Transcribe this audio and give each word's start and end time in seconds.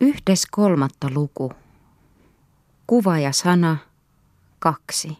Yhdes 0.00 0.46
kolmatta 0.50 1.08
luku. 1.14 1.52
Kuva 2.86 3.18
ja 3.18 3.32
sana 3.32 3.76
kaksi. 4.58 5.18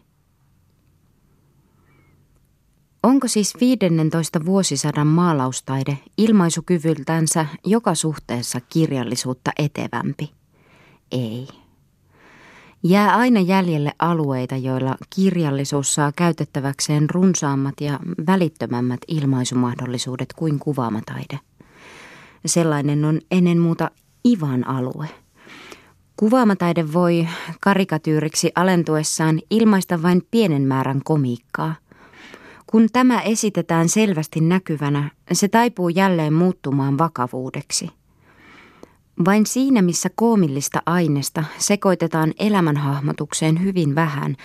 Onko 3.03 3.27
siis 3.27 3.53
15 3.59 4.45
vuosisadan 4.45 5.07
maalaustaide 5.07 5.97
ilmaisukyvyltänsä 6.17 7.45
joka 7.65 7.95
suhteessa 7.95 8.59
kirjallisuutta 8.69 9.51
etevämpi? 9.59 10.31
Ei. 11.11 11.47
Jää 12.83 13.15
aina 13.15 13.39
jäljelle 13.39 13.91
alueita, 13.99 14.57
joilla 14.57 14.97
kirjallisuus 15.15 15.95
saa 15.95 16.11
käytettäväkseen 16.11 17.09
runsaammat 17.09 17.81
ja 17.81 17.99
välittömämmät 18.27 18.99
ilmaisumahdollisuudet 19.07 20.33
kuin 20.33 20.59
kuvaamataide. 20.59 21.39
Sellainen 22.45 23.05
on 23.05 23.19
ennen 23.31 23.59
muuta 23.59 23.91
Ivan 24.25 24.67
alue. 24.67 25.09
Kuvaamataide 26.17 26.93
voi 26.93 27.27
karikatyyriksi 27.59 28.51
alentuessaan 28.55 29.39
ilmaista 29.49 30.01
vain 30.01 30.21
pienen 30.31 30.61
määrän 30.61 31.01
komiikkaa. 31.03 31.75
Kun 32.67 32.87
tämä 32.93 33.21
esitetään 33.21 33.89
selvästi 33.89 34.41
näkyvänä, 34.41 35.11
se 35.31 35.47
taipuu 35.47 35.89
jälleen 35.89 36.33
muuttumaan 36.33 36.97
vakavuudeksi– 36.97 37.89
vain 39.25 39.45
siinä, 39.45 39.81
missä 39.81 40.09
koomillista 40.15 40.81
aineesta 40.85 41.43
sekoitetaan 41.57 42.33
elämänhahmotukseen 42.39 43.63
hyvin 43.63 43.95
vähän, 43.95 44.35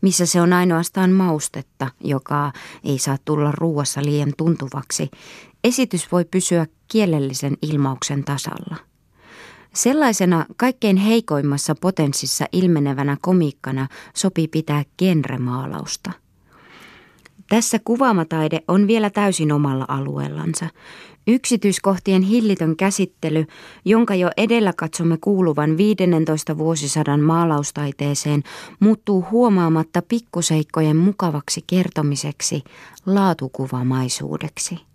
missä 0.00 0.26
se 0.26 0.40
on 0.40 0.52
ainoastaan 0.52 1.10
maustetta, 1.10 1.88
joka 2.00 2.52
ei 2.84 2.98
saa 2.98 3.16
tulla 3.24 3.52
ruuassa 3.52 4.02
liian 4.04 4.32
tuntuvaksi, 4.36 5.10
esitys 5.64 6.12
voi 6.12 6.24
pysyä 6.24 6.66
kielellisen 6.88 7.56
ilmauksen 7.62 8.24
tasalla. 8.24 8.91
Sellaisena 9.72 10.46
kaikkein 10.56 10.96
heikoimmassa 10.96 11.74
potenssissa 11.74 12.44
ilmenevänä 12.52 13.16
komiikkana 13.20 13.88
sopii 14.14 14.48
pitää 14.48 14.82
genremaalausta. 14.98 16.12
Tässä 17.48 17.78
kuvaamataide 17.84 18.60
on 18.68 18.86
vielä 18.86 19.10
täysin 19.10 19.52
omalla 19.52 19.84
alueellansa. 19.88 20.66
Yksityiskohtien 21.26 22.22
hillitön 22.22 22.76
käsittely, 22.76 23.46
jonka 23.84 24.14
jo 24.14 24.30
edellä 24.36 24.72
katsomme 24.76 25.18
kuuluvan 25.20 25.76
15 25.76 26.58
vuosisadan 26.58 27.20
maalaustaiteeseen, 27.20 28.42
muuttuu 28.80 29.24
huomaamatta 29.30 30.02
pikkuseikkojen 30.02 30.96
mukavaksi 30.96 31.64
kertomiseksi, 31.66 32.62
laatukuvamaisuudeksi. 33.06 34.91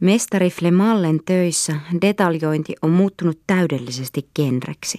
Mestari 0.00 0.50
Flemallen 0.50 1.20
töissä 1.24 1.76
detaljointi 2.00 2.74
on 2.82 2.90
muuttunut 2.90 3.40
täydellisesti 3.46 4.28
genreksi. 4.36 4.98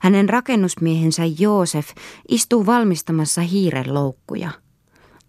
Hänen 0.00 0.28
rakennusmiehensä 0.28 1.22
Joosef 1.38 1.88
istuu 2.28 2.66
valmistamassa 2.66 3.40
hiiren 3.40 3.94
loukkuja– 3.94 4.50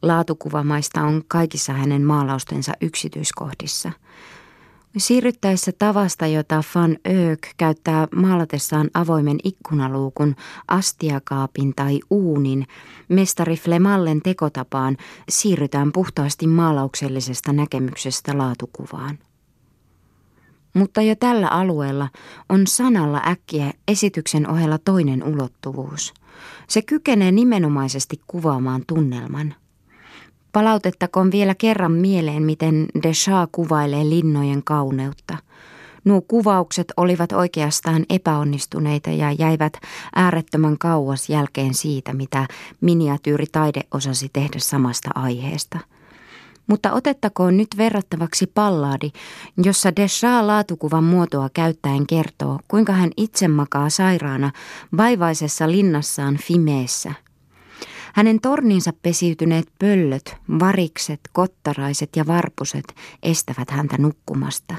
Laatukuvamaista 0.01 1.01
on 1.01 1.23
kaikissa 1.27 1.73
hänen 1.73 2.01
maalaustensa 2.01 2.73
yksityiskohdissa. 2.81 3.91
Siirryttäessä 4.97 5.71
tavasta, 5.71 6.27
jota 6.27 6.63
Van 6.75 6.97
Öök 7.07 7.47
käyttää 7.57 8.07
maalatessaan 8.15 8.89
avoimen 8.93 9.37
ikkunaluukun, 9.43 10.35
astiakaapin 10.67 11.73
tai 11.75 11.99
uunin, 12.09 12.67
mestari 13.09 13.55
Flemallen 13.55 14.21
tekotapaan 14.21 14.97
siirrytään 15.29 15.91
puhtaasti 15.91 16.47
maalauksellisesta 16.47 17.53
näkemyksestä 17.53 18.37
laatukuvaan. 18.37 19.19
Mutta 20.73 21.01
jo 21.01 21.15
tällä 21.15 21.47
alueella 21.47 22.09
on 22.49 22.67
sanalla 22.67 23.21
äkkiä 23.27 23.73
esityksen 23.87 24.49
ohella 24.49 24.77
toinen 24.77 25.23
ulottuvuus. 25.23 26.13
Se 26.67 26.81
kykenee 26.81 27.31
nimenomaisesti 27.31 28.21
kuvaamaan 28.27 28.83
tunnelman– 28.87 29.55
Palautettakoon 30.57 31.31
vielä 31.31 31.55
kerran 31.55 31.91
mieleen, 31.91 32.43
miten 32.43 32.85
Deschamps 33.03 33.49
kuvailee 33.51 34.09
linnojen 34.09 34.63
kauneutta. 34.63 35.37
Nuo 36.05 36.21
kuvaukset 36.21 36.93
olivat 36.97 37.31
oikeastaan 37.31 38.05
epäonnistuneita 38.09 39.09
ja 39.09 39.31
jäivät 39.31 39.73
äärettömän 40.15 40.77
kauas 40.77 41.29
jälkeen 41.29 41.73
siitä, 41.73 42.13
mitä 42.13 42.47
miniatyyritaide 42.81 43.81
osasi 43.93 44.29
tehdä 44.33 44.59
samasta 44.59 45.09
aiheesta. 45.15 45.79
Mutta 46.67 46.91
otettakoon 46.91 47.57
nyt 47.57 47.69
verrattavaksi 47.77 48.47
pallaadi, 48.47 49.11
jossa 49.63 49.95
Deschamps 49.95 50.47
laatukuvan 50.47 51.03
muotoa 51.03 51.49
käyttäen 51.53 52.07
kertoo, 52.07 52.59
kuinka 52.67 52.93
hän 52.93 53.09
itse 53.17 53.47
makaa 53.47 53.89
sairaana 53.89 54.51
vaivaisessa 54.97 55.71
linnassaan 55.71 56.37
Fimeessä– 56.37 57.13
hänen 58.17 58.39
torninsa 58.41 58.93
pesiytyneet 59.01 59.67
pöllöt, 59.79 60.35
varikset, 60.59 61.19
kottaraiset 61.33 62.09
ja 62.15 62.27
varpuset 62.27 62.95
estävät 63.23 63.69
häntä 63.69 63.97
nukkumasta. 63.97 64.75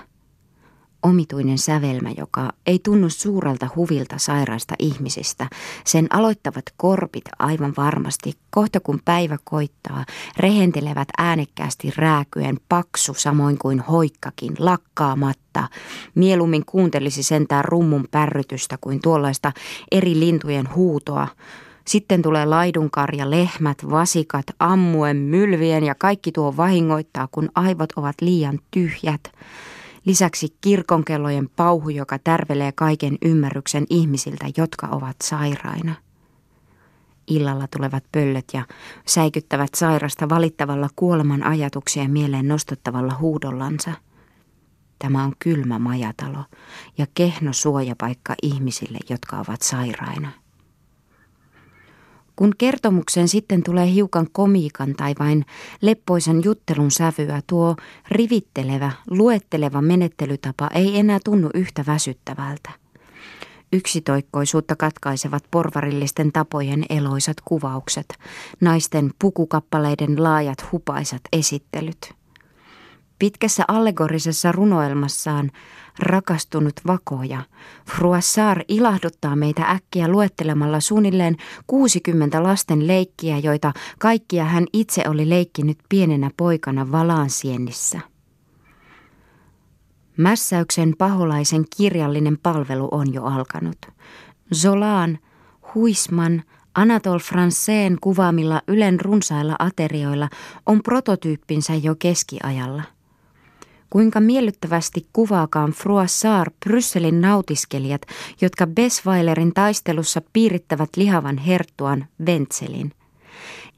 Omituinen 1.02 1.58
sävelmä, 1.58 2.10
joka 2.16 2.52
ei 2.66 2.78
tunnu 2.78 3.08
suurelta 3.10 3.68
huvilta 3.76 4.18
sairaista 4.18 4.74
ihmisistä. 4.78 5.48
Sen 5.84 6.06
aloittavat 6.10 6.64
korpit 6.76 7.24
aivan 7.38 7.74
varmasti, 7.76 8.32
kohta 8.50 8.80
kun 8.80 9.00
päivä 9.04 9.38
koittaa, 9.44 10.04
rehentelevät 10.36 11.08
äänekkäästi 11.18 11.92
rääkyen 11.96 12.56
paksu 12.68 13.14
samoin 13.14 13.58
kuin 13.58 13.80
hoikkakin, 13.80 14.54
lakkaamatta. 14.58 15.68
Mieluummin 16.14 16.64
kuuntelisi 16.66 17.22
sentään 17.22 17.64
rummun 17.64 18.08
pärrytystä 18.10 18.78
kuin 18.80 19.00
tuollaista 19.00 19.52
eri 19.90 20.20
lintujen 20.20 20.74
huutoa. 20.74 21.28
Sitten 21.88 22.22
tulee 22.22 22.46
laidunkarja, 22.46 23.30
lehmät, 23.30 23.90
vasikat, 23.90 24.46
ammuen, 24.58 25.16
mylvien 25.16 25.84
ja 25.84 25.94
kaikki 25.94 26.32
tuo 26.32 26.56
vahingoittaa, 26.56 27.28
kun 27.32 27.48
aivot 27.54 27.92
ovat 27.96 28.16
liian 28.20 28.58
tyhjät. 28.70 29.20
Lisäksi 30.04 30.56
kirkonkellojen 30.60 31.48
pauhu, 31.56 31.88
joka 31.88 32.18
tärvelee 32.18 32.72
kaiken 32.72 33.18
ymmärryksen 33.22 33.86
ihmisiltä, 33.90 34.46
jotka 34.56 34.86
ovat 34.86 35.16
sairaina. 35.22 35.94
Illalla 37.26 37.66
tulevat 37.76 38.04
pöllöt 38.12 38.48
ja 38.52 38.66
säikyttävät 39.06 39.74
sairasta 39.74 40.28
valittavalla 40.28 40.88
kuoleman 40.96 41.42
ajatuksia 41.42 42.08
mieleen 42.08 42.48
nostattavalla 42.48 43.16
huudollansa. 43.20 43.92
Tämä 44.98 45.24
on 45.24 45.32
kylmä 45.38 45.78
majatalo 45.78 46.44
ja 46.98 47.06
kehno 47.14 47.52
suojapaikka 47.52 48.34
ihmisille, 48.42 48.98
jotka 49.08 49.38
ovat 49.38 49.62
sairaina. 49.62 50.47
Kun 52.38 52.52
kertomuksen 52.58 53.28
sitten 53.28 53.62
tulee 53.62 53.92
hiukan 53.92 54.26
komiikan 54.32 54.94
tai 54.94 55.14
vain 55.18 55.44
leppoisen 55.80 56.44
juttelun 56.44 56.90
sävyä, 56.90 57.42
tuo 57.46 57.76
rivittelevä, 58.10 58.92
luetteleva 59.10 59.82
menettelytapa 59.82 60.68
ei 60.74 60.98
enää 60.98 61.18
tunnu 61.24 61.50
yhtä 61.54 61.84
väsyttävältä. 61.86 62.70
Yksitoikkoisuutta 63.72 64.76
katkaisevat 64.76 65.44
porvarillisten 65.50 66.32
tapojen 66.32 66.84
eloisat 66.90 67.36
kuvaukset, 67.44 68.06
naisten 68.60 69.10
pukukappaleiden 69.18 70.22
laajat 70.22 70.72
hupaisat 70.72 71.22
esittelyt. 71.32 72.14
Pitkässä 73.18 73.64
allegorisessa 73.68 74.52
runoelmassaan 74.52 75.50
rakastunut 75.98 76.74
vakoja, 76.86 77.42
Fruassar 77.96 78.62
ilahduttaa 78.68 79.36
meitä 79.36 79.62
äkkiä 79.62 80.08
luettelemalla 80.08 80.80
suunnilleen 80.80 81.36
60 81.66 82.42
lasten 82.42 82.86
leikkiä, 82.86 83.38
joita 83.38 83.72
kaikkia 83.98 84.44
hän 84.44 84.66
itse 84.72 85.08
oli 85.08 85.28
leikkinyt 85.28 85.78
pienenä 85.88 86.30
poikana 86.36 86.92
Valansiennissä. 86.92 88.00
Mässäyksen 90.16 90.94
paholaisen 90.98 91.64
kirjallinen 91.76 92.38
palvelu 92.42 92.88
on 92.90 93.14
jo 93.14 93.24
alkanut. 93.24 93.78
Zolaan, 94.54 95.18
Huisman, 95.74 96.42
Anatol 96.74 97.18
Franceen 97.18 97.96
kuvaamilla 98.00 98.62
Ylen 98.68 99.00
runsailla 99.00 99.56
aterioilla 99.58 100.28
on 100.66 100.82
prototyyppinsä 100.82 101.74
jo 101.74 101.94
keskiajalla– 101.98 102.82
Kuinka 103.90 104.20
miellyttävästi 104.20 105.06
kuvaakaan 105.12 105.70
Froissart 105.70 106.54
Brysselin 106.66 107.20
nautiskelijat, 107.20 108.02
jotka 108.40 108.66
Besweilerin 108.66 109.52
taistelussa 109.54 110.22
piirittävät 110.32 110.90
lihavan 110.96 111.38
herttuan 111.38 112.06
Ventselin. 112.26 112.92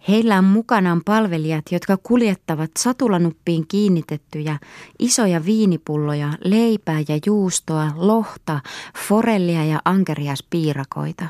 Heillä 0.08 0.38
on 0.38 0.44
mukanaan 0.44 1.02
palvelijat, 1.04 1.64
jotka 1.70 1.96
kuljettavat 2.02 2.70
satulanuppiin 2.78 3.64
kiinnitettyjä 3.68 4.58
isoja 4.98 5.44
viinipulloja, 5.44 6.32
leipää 6.44 7.00
ja 7.00 7.18
juustoa, 7.26 7.92
lohta, 7.94 8.60
forellia 9.08 9.64
ja 9.64 9.80
ankeriaspiirakoita. 9.84 11.26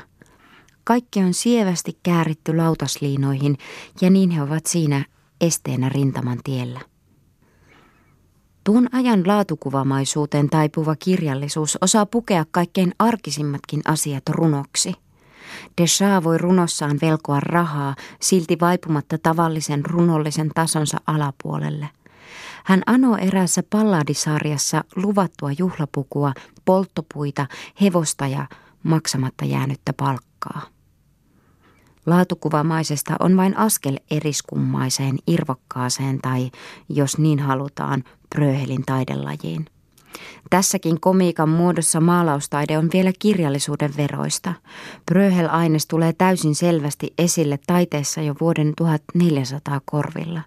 Kaikki 0.83 1.19
on 1.19 1.33
sievästi 1.33 1.97
kääritty 2.03 2.57
lautasliinoihin 2.57 3.57
ja 4.01 4.09
niin 4.09 4.29
he 4.29 4.41
ovat 4.41 4.65
siinä 4.65 5.05
esteenä 5.41 5.89
rintaman 5.89 6.39
tiellä. 6.43 6.90
Tuon 8.63 8.87
ajan 8.91 9.27
laatukuvamaisuuteen 9.27 10.49
taipuva 10.49 10.95
kirjallisuus 10.95 11.77
osaa 11.81 12.05
pukea 12.05 12.45
kaikkein 12.51 12.91
arkisimmatkin 12.99 13.81
asiat 13.85 14.29
runoksi. 14.29 14.93
Deschamps 15.81 16.23
voi 16.23 16.37
runossaan 16.37 16.99
velkoa 17.01 17.39
rahaa, 17.39 17.95
silti 18.19 18.57
vaipumatta 18.61 19.17
tavallisen 19.17 19.85
runollisen 19.85 20.49
tasonsa 20.55 20.97
alapuolelle. 21.07 21.89
Hän 22.63 22.81
anoo 22.85 23.17
eräässä 23.17 23.63
palladisarjassa 23.69 24.83
luvattua 24.95 25.51
juhlapukua, 25.57 26.33
polttopuita, 26.65 27.47
hevosta 27.81 28.27
ja 28.27 28.47
maksamatta 28.83 29.45
jäänyttä 29.45 29.93
palkkaa. 29.93 30.61
Laatukuvamaisesta 32.05 33.15
on 33.19 33.37
vain 33.37 33.57
askel 33.57 33.97
eriskummaiseen, 34.11 35.17
irvokkaaseen 35.27 36.19
tai, 36.21 36.51
jos 36.89 37.17
niin 37.17 37.39
halutaan, 37.39 38.03
Bröhelin 38.35 38.83
taidelajiin. 38.85 39.65
Tässäkin 40.49 40.99
komiikan 40.99 41.49
muodossa 41.49 41.99
maalaustaide 41.99 42.77
on 42.77 42.89
vielä 42.93 43.11
kirjallisuuden 43.19 43.97
veroista. 43.97 44.53
Bröhel-aines 45.05 45.87
tulee 45.87 46.13
täysin 46.13 46.55
selvästi 46.55 47.13
esille 47.17 47.59
taiteessa 47.67 48.21
jo 48.21 48.35
vuoden 48.41 48.73
1400 48.77 49.81
korvilla. 49.85 50.41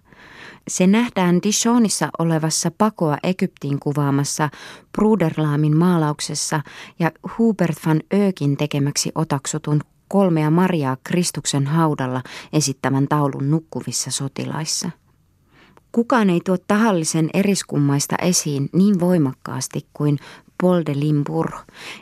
Se 0.67 0.87
nähdään 0.87 1.39
Dishonissa 1.43 2.09
olevassa 2.19 2.71
pakoa 2.77 3.17
Egyptiin 3.23 3.79
kuvaamassa 3.79 4.49
Bruderlaamin 4.91 5.77
maalauksessa 5.77 6.61
ja 6.99 7.11
Hubert 7.37 7.77
van 7.85 8.01
Ökin 8.13 8.57
tekemäksi 8.57 9.11
otaksutun 9.15 9.81
kolmea 10.07 10.49
Mariaa 10.51 10.97
Kristuksen 11.03 11.67
haudalla 11.67 12.21
esittävän 12.53 13.07
taulun 13.07 13.51
nukkuvissa 13.51 14.11
sotilaissa. 14.11 14.89
Kukaan 15.95 16.29
ei 16.29 16.41
tuo 16.45 16.57
tahallisen 16.67 17.29
eriskummaista 17.33 18.15
esiin 18.21 18.69
niin 18.73 18.99
voimakkaasti 18.99 19.85
kuin 19.93 20.19
Paul 20.61 20.83
de 20.85 20.99
Limbourg. 20.99 21.55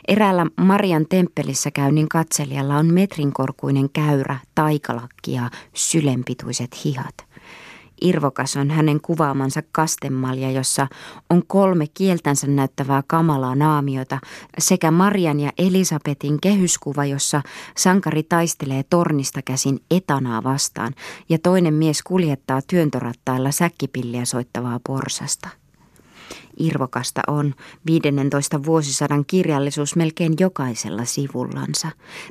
Eräällä 0.08 0.46
Marian 0.56 1.06
temppelissä 1.08 1.70
käynnin 1.70 2.08
katselijalla 2.08 2.76
on 2.76 2.94
metrin 2.94 3.32
korkuinen 3.32 3.90
käyrä, 3.90 4.38
taikalakki 4.54 5.32
ja 5.32 5.50
sylenpituiset 5.74 6.84
hihat– 6.84 7.14
Irvokas 8.02 8.56
on 8.56 8.70
hänen 8.70 9.00
kuvaamansa 9.00 9.62
kastemalja, 9.72 10.50
jossa 10.50 10.86
on 11.30 11.42
kolme 11.46 11.86
kieltänsä 11.94 12.46
näyttävää 12.46 13.02
kamalaa 13.06 13.54
naamiota 13.54 14.18
sekä 14.58 14.90
Marian 14.90 15.40
ja 15.40 15.52
Elisabetin 15.58 16.40
kehyskuva, 16.40 17.04
jossa 17.04 17.42
sankari 17.76 18.22
taistelee 18.22 18.82
tornista 18.90 19.42
käsin 19.42 19.78
etanaa 19.90 20.42
vastaan 20.42 20.94
ja 21.28 21.38
toinen 21.38 21.74
mies 21.74 22.02
kuljettaa 22.02 22.60
työntorattailla 22.62 23.50
säkkipilliä 23.50 24.24
soittavaa 24.24 24.80
porsasta. 24.86 25.63
Irvokasta 26.58 27.20
on 27.26 27.54
15 27.86 28.64
vuosisadan 28.64 29.24
kirjallisuus 29.26 29.96
melkein 29.96 30.34
jokaisella 30.40 31.04
sivullansa. 31.04 31.88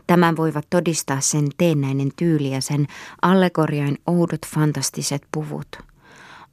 Tämän 0.08 0.38
voivat 0.38 0.66
todistaa 0.70 1.22
sen 1.22 1.48
teennäinen 1.58 2.10
tyyli 2.16 2.52
ja 2.52 2.62
sen 2.62 2.88
allegoriain 3.22 3.98
oudot 4.08 4.46
fantastiset 4.46 5.22
puvut. 5.32 5.68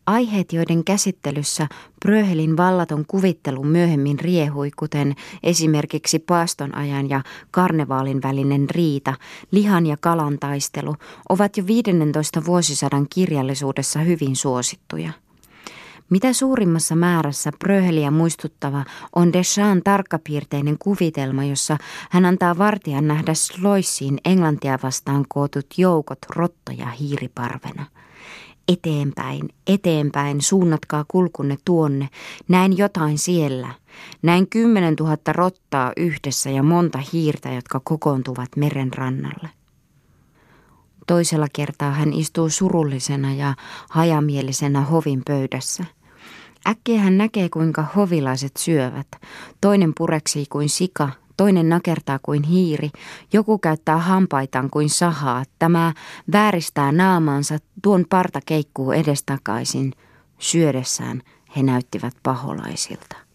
Aiheet, 0.06 0.52
joiden 0.52 0.84
käsittelyssä 0.84 1.68
Bröhelin 2.00 2.56
vallaton 2.56 3.04
kuvittelu 3.06 3.64
myöhemmin 3.64 4.20
riehui, 4.20 4.70
kuten 4.76 5.14
esimerkiksi 5.42 6.18
paastonajan 6.18 7.08
ja 7.08 7.22
karnevaalin 7.50 8.22
välinen 8.22 8.70
riita, 8.70 9.14
lihan 9.50 9.86
ja 9.86 9.96
kalan 10.00 10.38
taistelu, 10.38 10.94
ovat 11.28 11.56
jo 11.56 11.66
15 11.66 12.44
vuosisadan 12.44 13.06
kirjallisuudessa 13.10 13.98
hyvin 13.98 14.36
suosittuja. 14.36 15.12
Mitä 16.10 16.32
suurimmassa 16.32 16.96
määrässä 16.96 17.50
Bröheliä 17.58 18.10
muistuttava 18.10 18.84
on 19.16 19.32
Deschamps 19.32 19.82
tarkkapiirteinen 19.84 20.76
kuvitelma, 20.78 21.44
jossa 21.44 21.76
hän 22.10 22.24
antaa 22.24 22.58
vartijan 22.58 23.08
nähdä 23.08 23.34
Sloissiin 23.34 24.18
englantia 24.24 24.78
vastaan 24.82 25.24
kootut 25.28 25.66
joukot 25.76 26.18
rottoja 26.36 26.86
hiiriparvena. 26.90 27.86
Eteenpäin, 28.68 29.48
eteenpäin, 29.66 30.40
suunnatkaa 30.40 31.04
kulkunne 31.08 31.56
tuonne, 31.64 32.08
näin 32.48 32.78
jotain 32.78 33.18
siellä. 33.18 33.74
Näin 34.22 34.48
kymmenen 34.48 34.96
tuhatta 34.96 35.32
rottaa 35.32 35.92
yhdessä 35.96 36.50
ja 36.50 36.62
monta 36.62 36.98
hiirtä, 37.12 37.52
jotka 37.52 37.80
kokoontuvat 37.84 38.48
meren 38.56 38.94
rannalle. 38.94 39.50
Toisella 41.06 41.46
kertaa 41.52 41.90
hän 41.90 42.12
istuu 42.12 42.48
surullisena 42.48 43.34
ja 43.34 43.54
hajamielisenä 43.90 44.80
hovin 44.80 45.22
pöydässä– 45.26 45.84
Äkkiä 46.68 47.00
hän 47.00 47.18
näkee, 47.18 47.48
kuinka 47.48 47.84
hovilaiset 47.96 48.56
syövät. 48.56 49.06
Toinen 49.60 49.92
pureksii 49.96 50.46
kuin 50.46 50.68
sika, 50.68 51.10
toinen 51.36 51.68
nakertaa 51.68 52.18
kuin 52.22 52.42
hiiri, 52.42 52.90
joku 53.32 53.58
käyttää 53.58 53.98
hampaitaan 53.98 54.70
kuin 54.70 54.90
sahaa, 54.90 55.44
tämä 55.58 55.92
vääristää 56.32 56.92
naamansa, 56.92 57.58
tuon 57.82 58.04
parta 58.10 58.40
keikkuu 58.46 58.92
edestakaisin. 58.92 59.92
Syödessään 60.38 61.22
he 61.56 61.62
näyttivät 61.62 62.14
paholaisilta. 62.22 63.29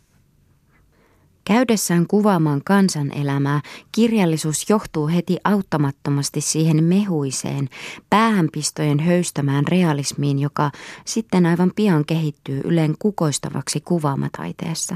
Käydessään 1.45 2.07
kuvaamaan 2.07 2.61
kansanelämää, 2.63 3.61
kirjallisuus 3.91 4.69
johtuu 4.69 5.07
heti 5.07 5.37
auttamattomasti 5.43 6.41
siihen 6.41 6.83
mehuiseen, 6.83 7.69
päähänpistojen 8.09 8.99
höystämään 8.99 9.67
realismiin, 9.67 10.39
joka 10.39 10.71
sitten 11.05 11.45
aivan 11.45 11.71
pian 11.75 12.05
kehittyy 12.05 12.61
yleen 12.63 12.95
kukoistavaksi 12.99 13.81
kuvaamataiteessa. 13.81 14.95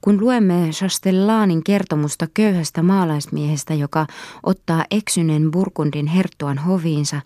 Kun 0.00 0.20
luemme 0.20 0.70
Chastellanin 0.70 1.64
kertomusta 1.64 2.26
köyhästä 2.34 2.82
maalaismiehestä, 2.82 3.74
joka 3.74 4.06
ottaa 4.42 4.84
eksyneen 4.90 5.50
Burgundin 5.50 6.06
herttuan 6.06 6.58
hoviinsa, 6.58 7.20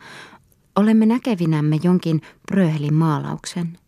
olemme 0.76 1.06
näkevinämme 1.06 1.78
jonkin 1.82 2.20
Bröhelin 2.50 2.94
maalauksen. 2.94 3.79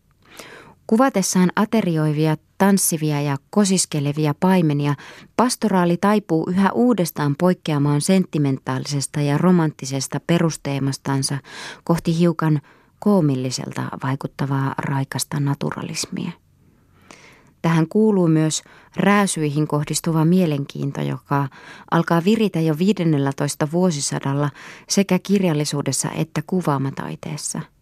Kuvatessaan 0.93 1.51
aterioivia, 1.55 2.37
tanssivia 2.57 3.21
ja 3.21 3.37
kosiskelevia 3.49 4.33
paimenia, 4.39 4.95
pastoraali 5.35 5.97
taipuu 5.97 6.49
yhä 6.49 6.71
uudestaan 6.71 7.35
poikkeamaan 7.39 8.01
sentimentaalisesta 8.01 9.21
ja 9.21 9.37
romanttisesta 9.37 10.19
perusteemastansa 10.27 11.37
kohti 11.83 12.19
hiukan 12.19 12.61
koomilliselta 12.99 13.89
vaikuttavaa 14.03 14.75
raikasta 14.77 15.39
naturalismia. 15.39 16.31
Tähän 17.61 17.87
kuuluu 17.87 18.27
myös 18.27 18.63
rääsyihin 18.95 19.67
kohdistuva 19.67 20.25
mielenkiinto, 20.25 21.01
joka 21.01 21.47
alkaa 21.91 22.23
viritä 22.25 22.59
jo 22.59 22.77
15 22.77 23.67
vuosisadalla 23.71 24.49
sekä 24.89 25.19
kirjallisuudessa 25.19 26.09
että 26.11 26.41
kuvaamataiteessa– 26.47 27.61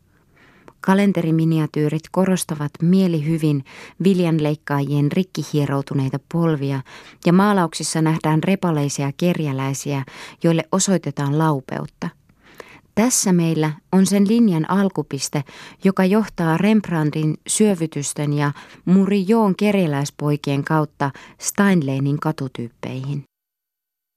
Kalenteriminiatyyrit 0.81 2.01
korostavat 2.11 2.71
mielihyvin 2.81 3.63
viljanleikkaajien 4.03 5.11
rikkihieroutuneita 5.11 6.19
polvia 6.31 6.81
ja 7.25 7.33
maalauksissa 7.33 8.01
nähdään 8.01 8.43
repaleisia 8.43 9.11
kerjäläisiä, 9.17 10.03
joille 10.43 10.63
osoitetaan 10.71 11.37
laupeutta. 11.37 12.09
Tässä 12.95 13.33
meillä 13.33 13.71
on 13.91 14.05
sen 14.05 14.27
linjan 14.27 14.69
alkupiste, 14.69 15.43
joka 15.83 16.05
johtaa 16.05 16.57
Rembrandtin 16.57 17.37
syövytysten 17.47 18.33
ja 18.33 18.51
Murijoon 18.85 19.55
kerjäläispoikien 19.55 20.63
kautta 20.63 21.11
Steinleinin 21.39 22.19
katutyyppeihin 22.19 23.23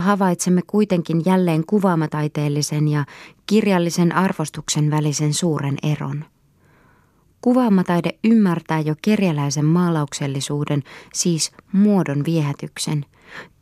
havaitsemme 0.02 0.60
kuitenkin 0.66 1.22
jälleen 1.26 1.66
kuvaamataiteellisen 1.66 2.88
ja 2.88 3.04
kirjallisen 3.46 4.14
arvostuksen 4.14 4.90
välisen 4.90 5.34
suuren 5.34 5.76
eron. 5.82 6.24
Kuvaamataide 7.44 8.18
ymmärtää 8.24 8.80
jo 8.80 8.94
kerjäläisen 9.02 9.64
maalauksellisuuden, 9.64 10.82
siis 11.14 11.52
muodon 11.72 12.24
viehätyksen. 12.24 13.04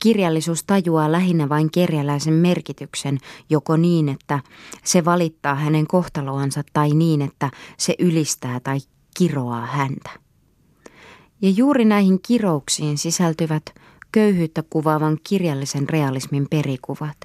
Kirjallisuus 0.03 0.65
tajuaa 0.65 1.13
lähinnä 1.13 1.49
vain 1.49 1.71
kerjäläisen 1.71 2.35
merkityksen, 2.35 3.19
joko 3.51 3.77
niin, 3.77 4.09
että 4.09 4.41
se 4.85 5.05
valittaa 5.05 5.55
hänen 5.55 5.87
kohtaloansa 5.87 6.63
tai 6.73 6.91
niin, 6.91 7.23
että 7.23 7.51
se 7.79 7.95
ylistää 7.99 8.61
tai 8.61 8.79
kiroaa 9.17 9.67
häntä. 9.67 10.11
Ja 11.41 11.51
juuri 11.51 11.85
näihin 11.85 12.21
kirouksiin 12.27 12.99
sisältyvät 12.99 13.63
köyhyyttä 14.13 14.63
kuvaavan 14.71 15.19
kirjallisen 15.25 15.89
realismin 15.89 16.47
perikuvat. 16.51 17.17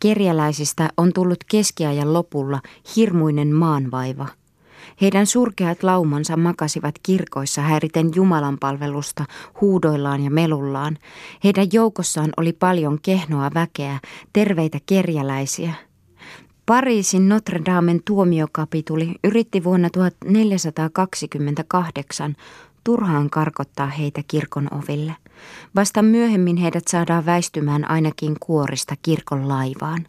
Kerjäläisistä 0.00 0.88
on 0.96 1.12
tullut 1.12 1.44
keskiajan 1.50 2.12
lopulla 2.12 2.60
hirmuinen 2.96 3.54
maanvaiva– 3.54 4.26
heidän 5.00 5.26
surkeat 5.26 5.82
laumansa 5.82 6.36
makasivat 6.36 6.94
kirkoissa 7.02 7.62
häiriten 7.62 8.10
Jumalan 8.14 8.58
palvelusta 8.60 9.24
huudoillaan 9.60 10.24
ja 10.24 10.30
melullaan. 10.30 10.98
Heidän 11.44 11.66
joukossaan 11.72 12.30
oli 12.36 12.52
paljon 12.52 12.98
kehnoa 13.02 13.50
väkeä, 13.54 13.98
terveitä 14.32 14.78
kerjäläisiä. 14.86 15.74
Pariisin 16.66 17.28
Notre 17.28 17.60
Damen 17.66 18.00
tuomiokapituli 18.04 19.14
yritti 19.24 19.64
vuonna 19.64 19.90
1428 19.90 22.36
turhaan 22.84 23.30
karkottaa 23.30 23.86
heitä 23.86 24.22
kirkon 24.28 24.68
oville. 24.74 25.16
Vasta 25.74 26.02
myöhemmin 26.02 26.56
heidät 26.56 26.88
saadaan 26.88 27.26
väistymään 27.26 27.90
ainakin 27.90 28.36
kuorista 28.40 28.94
kirkon 29.02 29.48
laivaan. 29.48 30.06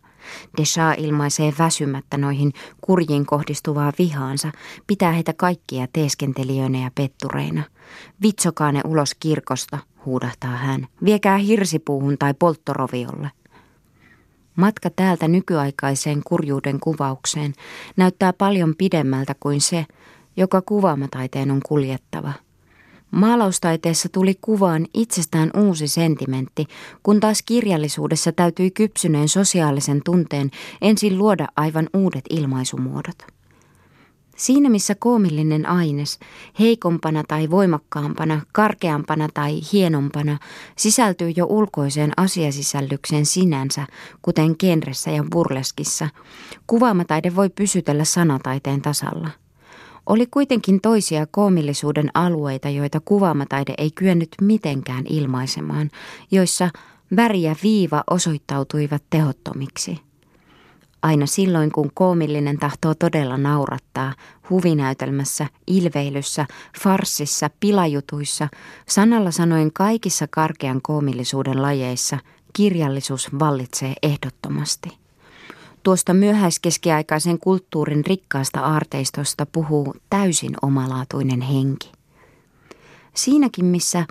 Desha 0.58 0.94
ilmaisee 0.98 1.54
väsymättä 1.60 2.18
noihin 2.18 2.54
kurjiin 2.82 3.26
kohdistuvaa 3.26 3.94
vihaansa, 4.00 4.52
pitää 4.88 5.12
heitä 5.12 5.34
kaikkia 5.34 5.88
teeskentelijöinä 5.94 6.84
ja 6.84 6.92
pettureina. 6.96 7.64
Vitsokaa 8.22 8.72
ne 8.72 8.82
ulos 8.86 9.16
kirkosta, 9.20 9.78
huudahtaa 10.06 10.58
hän. 10.58 10.88
Viekää 11.06 11.38
hirsipuuhun 11.38 12.18
tai 12.18 12.34
polttoroviolle. 12.34 13.32
Matka 14.56 14.90
täältä 14.90 15.28
nykyaikaiseen 15.28 16.22
kurjuuden 16.26 16.80
kuvaukseen 16.80 17.54
näyttää 17.98 18.34
paljon 18.34 18.74
pidemmältä 18.78 19.36
kuin 19.40 19.62
se, 19.62 19.86
joka 20.38 20.62
kuvaamataiteen 20.62 21.52
on 21.52 21.60
kuljettava. 21.68 22.34
Maalaustaiteessa 23.12 24.10
tuli 24.10 24.36
kuvaan 24.42 24.86
itsestään 24.94 25.52
uusi 25.58 25.88
sentimentti, 25.88 26.66
kun 27.04 27.20
taas 27.20 27.42
kirjallisuudessa 27.44 28.32
täytyi 28.32 28.72
kypsyneen 28.72 29.30
sosiaalisen 29.30 30.02
tunteen 30.06 30.52
ensin 30.82 31.18
luoda 31.18 31.48
aivan 31.56 31.90
uudet 31.94 32.26
ilmaisumuodot. 32.30 33.28
Siinä 34.36 34.70
missä 34.70 34.96
koomillinen 34.96 35.66
aines, 35.66 36.20
heikompana 36.60 37.24
tai 37.28 37.50
voimakkaampana, 37.50 38.42
karkeampana 38.52 39.28
tai 39.34 39.60
hienompana, 39.74 40.38
sisältyy 40.78 41.30
jo 41.30 41.46
ulkoiseen 41.46 42.12
asiasisällykseen 42.18 43.26
sinänsä, 43.26 43.88
kuten 44.22 44.56
genressä 44.60 45.12
ja 45.12 45.24
burleskissa, 45.32 46.10
kuvaamataide 46.68 47.36
voi 47.36 47.50
pysytellä 47.50 48.04
sanataiteen 48.04 48.82
tasalla. 48.82 49.30
Oli 50.06 50.26
kuitenkin 50.26 50.82
toisia 50.82 51.28
koomillisuuden 51.32 52.10
alueita, 52.14 52.70
joita 52.70 53.00
kuvaamataide 53.00 53.74
ei 53.78 53.92
kyennyt 53.92 54.30
mitenkään 54.42 55.04
ilmaisemaan, 55.10 55.90
joissa 56.32 56.70
väri 57.16 57.42
ja 57.42 57.56
viiva 57.64 58.04
osoittautuivat 58.10 59.04
tehottomiksi– 59.10 59.98
Aina 61.02 61.26
silloin, 61.26 61.72
kun 61.72 61.92
koomillinen 61.94 62.58
tahtoo 62.58 62.96
todella 62.96 63.38
naurattaa, 63.38 64.14
huvinäytelmässä, 64.50 65.48
ilveilyssä, 65.68 66.46
farssissa, 66.82 67.50
pilajutuissa, 67.60 68.48
sanalla 68.88 69.32
sanoen 69.32 69.74
kaikissa 69.74 70.28
karkean 70.28 70.82
koomillisuuden 70.82 71.62
lajeissa, 71.62 72.18
kirjallisuus 72.54 73.30
vallitsee 73.40 73.94
ehdottomasti. 74.04 74.99
Tuosta 75.84 76.14
myöhäiskeskiaikaisen 76.14 77.40
kulttuurin 77.40 78.06
rikkaasta 78.06 78.60
aarteistosta 78.60 79.46
puhuu 79.46 79.96
täysin 80.10 80.54
omalaatuinen 80.62 81.42
henki. 81.42 81.92
Siinäkin, 83.14 83.66
missä 83.66 84.06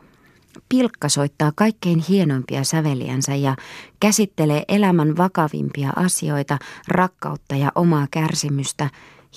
Pilkka 0.69 1.09
soittaa 1.09 1.53
kaikkein 1.55 2.05
hienoimpia 2.09 2.65
säveliänsä 2.65 3.35
ja 3.35 3.57
käsittelee 4.01 4.65
elämän 4.69 5.17
vakavimpia 5.17 5.91
asioita, 5.97 6.59
rakkautta 6.89 7.57
ja 7.57 7.73
omaa 7.75 8.07
kärsimystä 8.11 8.91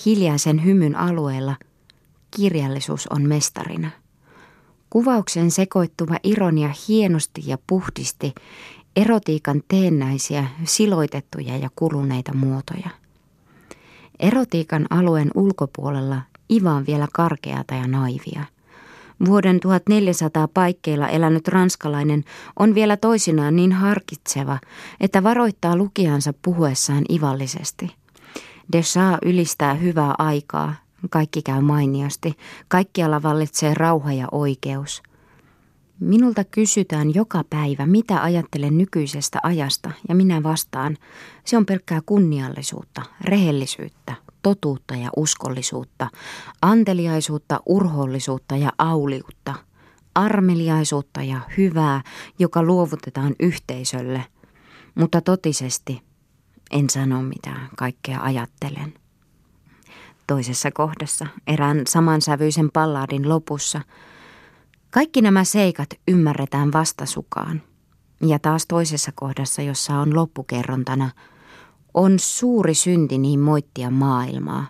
hiljaisen 0.05 0.65
hymyn 0.65 0.95
alueella. 0.95 1.55
Kirjallisuus 2.37 3.07
on 3.07 3.21
mestarina. 3.21 3.89
Kuvauksen 4.89 5.51
sekoittuva 5.51 6.15
ironia 6.23 6.69
hienosti 6.87 7.41
ja 7.45 7.57
puhdisti 7.67 8.33
erotiikan 8.95 9.61
teennäisiä, 9.67 10.47
siloitettuja 10.63 11.57
ja 11.57 11.69
kuluneita 11.75 12.33
muotoja. 12.33 12.89
Erotiikan 14.19 14.85
alueen 14.89 15.31
ulkopuolella 15.35 16.21
Iva 16.49 16.71
on 16.71 16.85
vielä 16.85 17.07
karkeata 17.13 17.75
ja 17.75 17.87
naivia– 17.87 18.45
Vuoden 19.25 19.59
1400 19.59 20.47
paikkeilla 20.47 21.07
elänyt 21.07 21.47
ranskalainen 21.47 22.23
on 22.59 22.75
vielä 22.75 22.97
toisinaan 22.97 23.55
niin 23.55 23.71
harkitseva, 23.71 24.59
että 24.99 25.23
varoittaa 25.23 25.75
lukijansa 25.75 26.33
puhuessaan 26.41 27.03
ivallisesti. 27.11 27.95
Deschamps 28.71 29.19
ylistää 29.25 29.73
hyvää 29.73 30.15
aikaa, 30.17 30.73
kaikki 31.09 31.41
käy 31.41 31.61
mainiosti, 31.61 32.37
kaikkialla 32.67 33.23
vallitsee 33.23 33.73
rauha 33.73 34.13
ja 34.13 34.27
oikeus. 34.31 35.03
Minulta 36.01 36.43
kysytään 36.43 37.15
joka 37.15 37.43
päivä, 37.49 37.85
mitä 37.85 38.21
ajattelen 38.23 38.77
nykyisestä 38.77 39.39
ajasta, 39.43 39.91
ja 40.09 40.15
minä 40.15 40.43
vastaan, 40.43 40.97
se 41.45 41.57
on 41.57 41.65
pelkkää 41.65 42.01
kunniallisuutta, 42.05 43.01
rehellisyyttä, 43.21 44.13
totuutta 44.41 44.95
ja 44.95 45.09
uskollisuutta, 45.17 46.07
anteliaisuutta, 46.61 47.59
urhollisuutta 47.65 48.57
ja 48.57 48.71
auliutta, 48.77 49.53
armeliaisuutta 50.15 51.23
ja 51.23 51.39
hyvää, 51.57 52.01
joka 52.39 52.63
luovutetaan 52.63 53.35
yhteisölle. 53.39 54.25
Mutta 54.95 55.21
totisesti 55.21 56.01
en 56.71 56.89
sano 56.89 57.21
mitään, 57.21 57.69
kaikkea 57.77 58.21
ajattelen. 58.21 58.93
Toisessa 60.27 60.71
kohdassa, 60.71 61.27
erään 61.47 61.81
samansävyisen 61.87 62.71
palladin 62.71 63.29
lopussa, 63.29 63.81
kaikki 64.91 65.21
nämä 65.21 65.43
seikat 65.43 65.89
ymmärretään 66.07 66.73
vastasukaan. 66.73 67.61
Ja 68.27 68.39
taas 68.39 68.65
toisessa 68.67 69.11
kohdassa, 69.15 69.61
jossa 69.61 69.93
on 69.93 70.15
loppukerrontana– 70.15 71.09
on 71.93 72.19
suuri 72.19 72.73
synti 72.73 73.17
niin 73.17 73.39
moittia 73.39 73.89
maailmaa. 73.89 74.67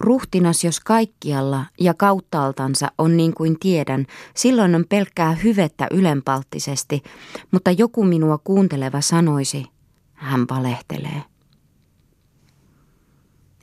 Ruhtinas, 0.00 0.64
jos 0.64 0.80
kaikkialla 0.80 1.66
ja 1.80 1.94
kauttaaltansa 1.94 2.92
on 2.98 3.16
niin 3.16 3.34
kuin 3.34 3.58
tiedän, 3.58 4.06
silloin 4.34 4.74
on 4.74 4.84
pelkkää 4.88 5.32
hyvettä 5.32 5.86
ylenpalttisesti, 5.90 7.02
mutta 7.50 7.70
joku 7.70 8.04
minua 8.04 8.38
kuunteleva 8.38 9.00
sanoisi, 9.00 9.66
hän 10.14 10.46
valehtelee. 10.50 11.22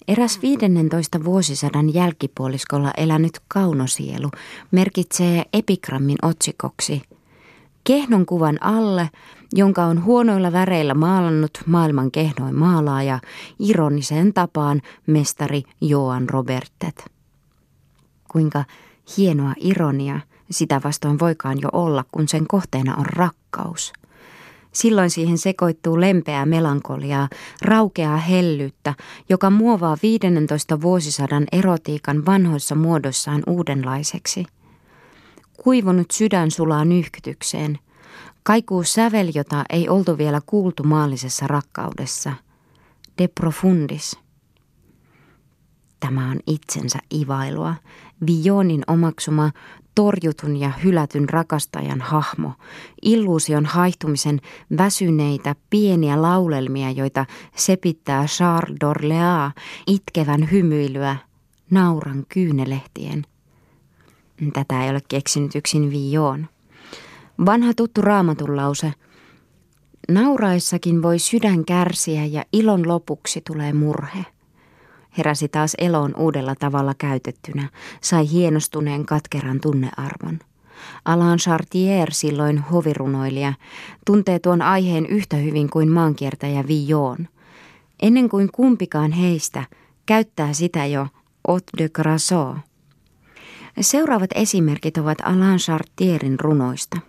Eräs 0.08 0.42
15 0.42 1.24
vuosisadan 1.24 1.94
jälkipuoliskolla 1.94 2.92
elänyt 2.98 3.40
kaunosielu 3.48 4.32
merkitsee 4.72 5.46
epigrammin 5.54 6.18
otsikoksi 6.22 7.02
Kehnon 7.84 8.26
kuvan 8.26 8.64
alle 8.64 9.10
jonka 9.54 9.86
on 9.86 10.04
huonoilla 10.04 10.52
väreillä 10.52 10.94
maalannut 10.94 11.52
maailman 11.66 12.12
kehnoin 12.12 12.56
maalaaja 12.56 13.20
ironiseen 13.60 14.34
tapaan 14.34 14.82
mestari 15.08 15.64
Joan 15.82 16.30
Robertet. 16.30 17.12
Kuinka 18.28 18.66
hienoa 19.18 19.54
ironia 19.58 20.20
sitä 20.52 20.82
vastoin 20.84 21.20
voikaan 21.20 21.62
jo 21.62 21.70
olla, 21.74 22.06
kun 22.12 22.28
sen 22.28 22.48
kohteena 22.48 22.96
on 22.96 23.06
rakkaus. 23.06 23.94
Silloin 24.78 25.10
siihen 25.10 25.38
sekoittuu 25.38 26.02
lempeää 26.02 26.46
melankoliaa, 26.46 27.30
raukeaa 27.62 28.18
hellyyttä, 28.18 28.94
joka 29.30 29.50
muovaa 29.50 29.98
15 30.04 30.82
vuosisadan 30.82 31.46
erotiikan 31.52 32.26
vanhoissa 32.26 32.76
muodossaan 32.76 33.44
uudenlaiseksi. 33.48 34.46
Kuivunut 35.64 36.12
sydän 36.12 36.52
sulaa 36.52 36.86
nyhkytykseen– 36.86 37.80
Kaikuu 38.48 38.84
sävel, 38.84 39.32
jota 39.36 39.64
ei 39.70 39.90
oltu 39.90 40.18
vielä 40.18 40.42
kuultu 40.46 40.84
maallisessa 40.84 41.48
rakkaudessa. 41.48 42.34
De 43.18 43.28
profundis. 43.28 44.20
Tämä 46.00 46.32
on 46.32 46.40
itsensä 46.48 47.00
ivailua. 47.14 47.76
Vionin 48.28 48.84
omaksuma 48.88 49.52
torjutun 49.98 50.58
ja 50.58 50.72
hylätyn 50.84 51.30
rakastajan 51.30 52.02
hahmo, 52.02 52.54
illuusion 53.02 53.66
haihtumisen 53.66 54.42
väsyneitä 54.78 55.56
pieniä 55.70 56.22
laulelmia, 56.22 56.92
joita 56.92 57.26
sepittää 57.56 58.26
Charles 58.26 58.78
d'Orléans 58.84 59.62
itkevän 59.88 60.52
hymyilyä 60.52 61.16
nauran 61.72 62.26
kyynelehtien. 62.30 63.26
Tätä 64.54 64.84
ei 64.84 64.90
ole 64.90 65.02
keksinyt 65.08 65.56
yksin 65.56 65.92
Vion. 65.92 66.48
Vanha 67.46 67.74
tuttu 67.74 68.02
raamatun 68.02 68.56
lause. 68.56 68.94
Nauraissakin 70.12 71.02
voi 71.02 71.20
sydän 71.20 71.66
kärsiä 71.66 72.26
ja 72.26 72.44
ilon 72.54 72.88
lopuksi 72.88 73.42
tulee 73.48 73.74
murhe. 73.74 74.26
Heräsi 75.18 75.48
taas 75.48 75.76
eloon 75.78 76.16
uudella 76.16 76.56
tavalla 76.56 76.94
käytettynä, 76.98 77.70
sai 78.02 78.32
hienostuneen 78.32 79.06
katkeran 79.06 79.60
tunnearvon. 79.60 80.40
Alain 81.06 81.40
Chartier, 81.40 82.14
silloin 82.14 82.58
hovirunoilija, 82.58 83.54
tuntee 84.06 84.40
tuon 84.40 84.62
aiheen 84.62 85.06
yhtä 85.06 85.38
hyvin 85.38 85.70
kuin 85.70 85.92
maankiertäjä 85.92 86.68
Villon. 86.68 87.28
Ennen 88.02 88.30
kuin 88.30 88.50
kumpikaan 88.52 89.12
heistä 89.12 89.64
käyttää 90.06 90.54
sitä 90.54 90.86
jo 90.86 91.08
Ot 91.48 91.64
de 91.78 91.90
Grasso. 91.90 92.56
Seuraavat 93.82 94.30
esimerkit 94.36 94.98
ovat 94.98 95.18
Alain 95.24 95.60
Chartierin 95.60 96.40
runoista– 96.40 96.98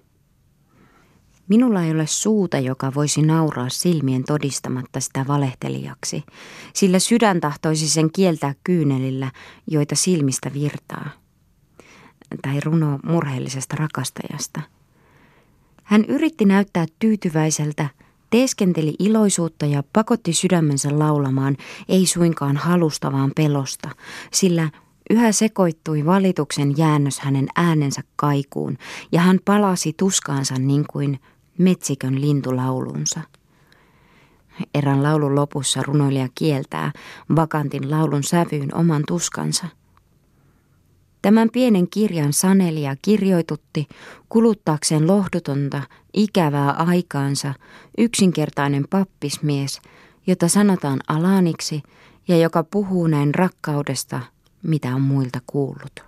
Minulla 1.49 1.83
ei 1.83 1.91
ole 1.91 2.07
suuta, 2.07 2.59
joka 2.59 2.93
voisi 2.95 3.23
nauraa 3.23 3.69
silmien 3.69 4.25
todistamatta 4.25 5.01
sitä 5.01 5.25
valehtelijaksi, 5.29 6.25
sillä 6.75 6.99
sydän 6.99 7.41
tahtoisi 7.41 7.89
sen 7.89 8.13
kieltää 8.13 8.55
kyynelillä, 8.65 9.33
joita 9.67 9.95
silmistä 9.95 10.53
virtaa. 10.53 11.11
tai 12.43 12.61
runo 12.61 12.99
murheellisesta 13.05 13.77
rakastajasta. 13.77 14.61
Hän 15.85 16.05
yritti 16.05 16.45
näyttää 16.45 16.87
tyytyväiseltä, 16.99 17.89
teeskenteli 18.31 18.95
iloisuutta 18.99 19.67
ja 19.67 19.83
pakotti 19.93 20.33
sydämensä 20.33 20.99
laulamaan, 20.99 21.57
ei 21.89 22.07
suinkaan 22.07 22.57
halusta 22.57 23.13
vaan 23.13 23.33
pelosta, 23.37 23.91
sillä 24.33 24.71
Yhä 25.11 25.33
sekoittui 25.33 26.07
valituksen 26.07 26.79
jäännös 26.79 27.21
hänen 27.21 27.47
äänensä 27.57 28.03
kaikuun, 28.17 28.79
ja 29.13 29.21
hän 29.21 29.39
palasi 29.45 29.93
tuskaansa 29.93 30.55
niin 30.55 30.85
kuin 30.93 31.21
metsikön 31.59 32.21
lintulaulunsa. 32.21 33.21
Erän 34.75 35.03
laulun 35.03 35.35
lopussa 35.35 35.83
runoilija 35.83 36.29
kieltää 36.35 36.93
vakantin 37.37 37.91
laulun 37.91 38.23
sävyyn 38.23 38.75
oman 38.75 39.03
tuskansa. 39.09 39.67
Tämän 41.23 41.51
pienen 41.51 41.91
kirjan 41.91 42.33
sanelija 42.33 42.97
kirjoitutti 43.03 43.89
kuluttaakseen 44.29 45.07
lohdutonta, 45.07 45.83
ikävää 46.15 46.71
aikaansa 46.71 47.55
yksinkertainen 47.99 48.85
pappismies, 48.91 49.81
jota 50.27 50.49
sanotaan 50.49 51.01
Alaniksi 51.09 51.83
ja 52.29 52.37
joka 52.37 52.65
puhuu 52.65 53.07
näin 53.07 53.35
rakkaudesta– 53.35 54.21
mitä 54.63 54.95
on 54.95 55.01
muilta 55.01 55.39
kuullut. 55.47 56.08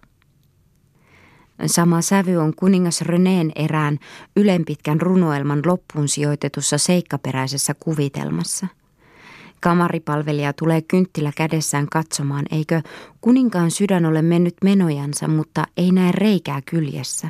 Sama 1.67 2.03
sävy 2.03 2.37
on 2.37 2.53
kuningas 2.57 3.01
Reneen 3.01 3.53
erään 3.55 3.99
ylenpitkän 4.37 5.01
runoelman 5.01 5.63
loppuun 5.67 6.09
sijoitetussa 6.09 6.79
seikkaperäisessä 6.79 7.75
kuvitelmassa. 7.75 8.67
Kamaripalvelija 9.61 10.53
tulee 10.53 10.83
kynttilä 10.83 11.33
kädessään 11.37 11.87
katsomaan, 11.87 12.45
eikö 12.51 12.83
kuninkaan 13.21 13.71
sydän 13.71 14.07
ole 14.07 14.23
mennyt 14.23 14.55
menojansa, 14.65 15.29
mutta 15.29 15.65
ei 15.77 15.91
näe 15.91 16.13
reikää 16.13 16.61
kyljessä. 16.71 17.29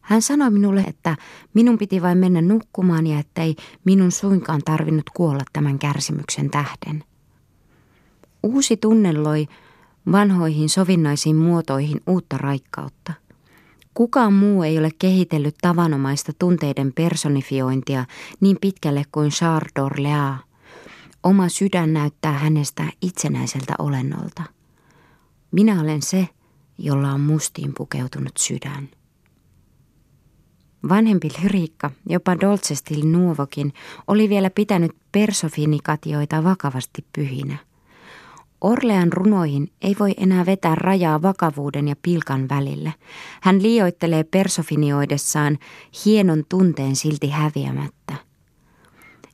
Hän 0.00 0.22
sanoi 0.22 0.50
minulle, 0.50 0.80
että 0.80 1.16
minun 1.54 1.78
piti 1.78 2.02
vain 2.02 2.18
mennä 2.18 2.42
nukkumaan 2.42 3.06
ja 3.06 3.18
että 3.18 3.42
ei 3.42 3.56
minun 3.84 4.12
suinkaan 4.12 4.60
tarvinnut 4.64 5.10
kuolla 5.14 5.42
tämän 5.52 5.78
kärsimyksen 5.78 6.50
tähden. 6.50 7.04
Uusi 8.42 8.76
tunne 8.76 9.12
loi 9.12 9.46
vanhoihin 10.12 10.68
sovinnaisiin 10.68 11.36
muotoihin 11.36 12.00
uutta 12.06 12.38
raikkautta. 12.38 13.12
Kukaan 13.94 14.32
muu 14.32 14.62
ei 14.62 14.78
ole 14.78 14.90
kehitellyt 14.98 15.56
tavanomaista 15.62 16.32
tunteiden 16.38 16.92
personifiointia 16.92 18.04
niin 18.40 18.56
pitkälle 18.60 19.02
kuin 19.12 19.30
Charles 19.30 19.72
d'Orléans. 19.78 20.44
Oma 21.22 21.48
sydän 21.48 21.92
näyttää 21.92 22.32
hänestä 22.32 22.84
itsenäiseltä 23.02 23.74
olennolta. 23.78 24.42
Minä 25.50 25.80
olen 25.80 26.02
se, 26.02 26.28
jolla 26.78 27.12
on 27.12 27.20
mustiin 27.20 27.72
pukeutunut 27.76 28.36
sydän. 28.36 28.88
Vanhempi 30.88 31.28
lyriikka, 31.42 31.90
jopa 32.08 32.40
Dolce 32.40 32.74
Stil 32.74 33.06
Nuovokin, 33.06 33.72
oli 34.06 34.28
vielä 34.28 34.50
pitänyt 34.50 34.92
persofinikatioita 35.12 36.44
vakavasti 36.44 37.04
pyhinä– 37.12 37.56
Orlean 38.60 39.12
runoihin 39.12 39.72
ei 39.82 39.96
voi 39.98 40.14
enää 40.16 40.46
vetää 40.46 40.74
rajaa 40.74 41.22
vakavuuden 41.22 41.88
ja 41.88 41.96
pilkan 42.02 42.48
välille. 42.48 42.94
Hän 43.40 43.62
liioittelee 43.62 44.24
persofinioidessaan 44.24 45.58
hienon 46.04 46.44
tunteen 46.48 46.96
silti 46.96 47.30
häviämättä. 47.30 48.14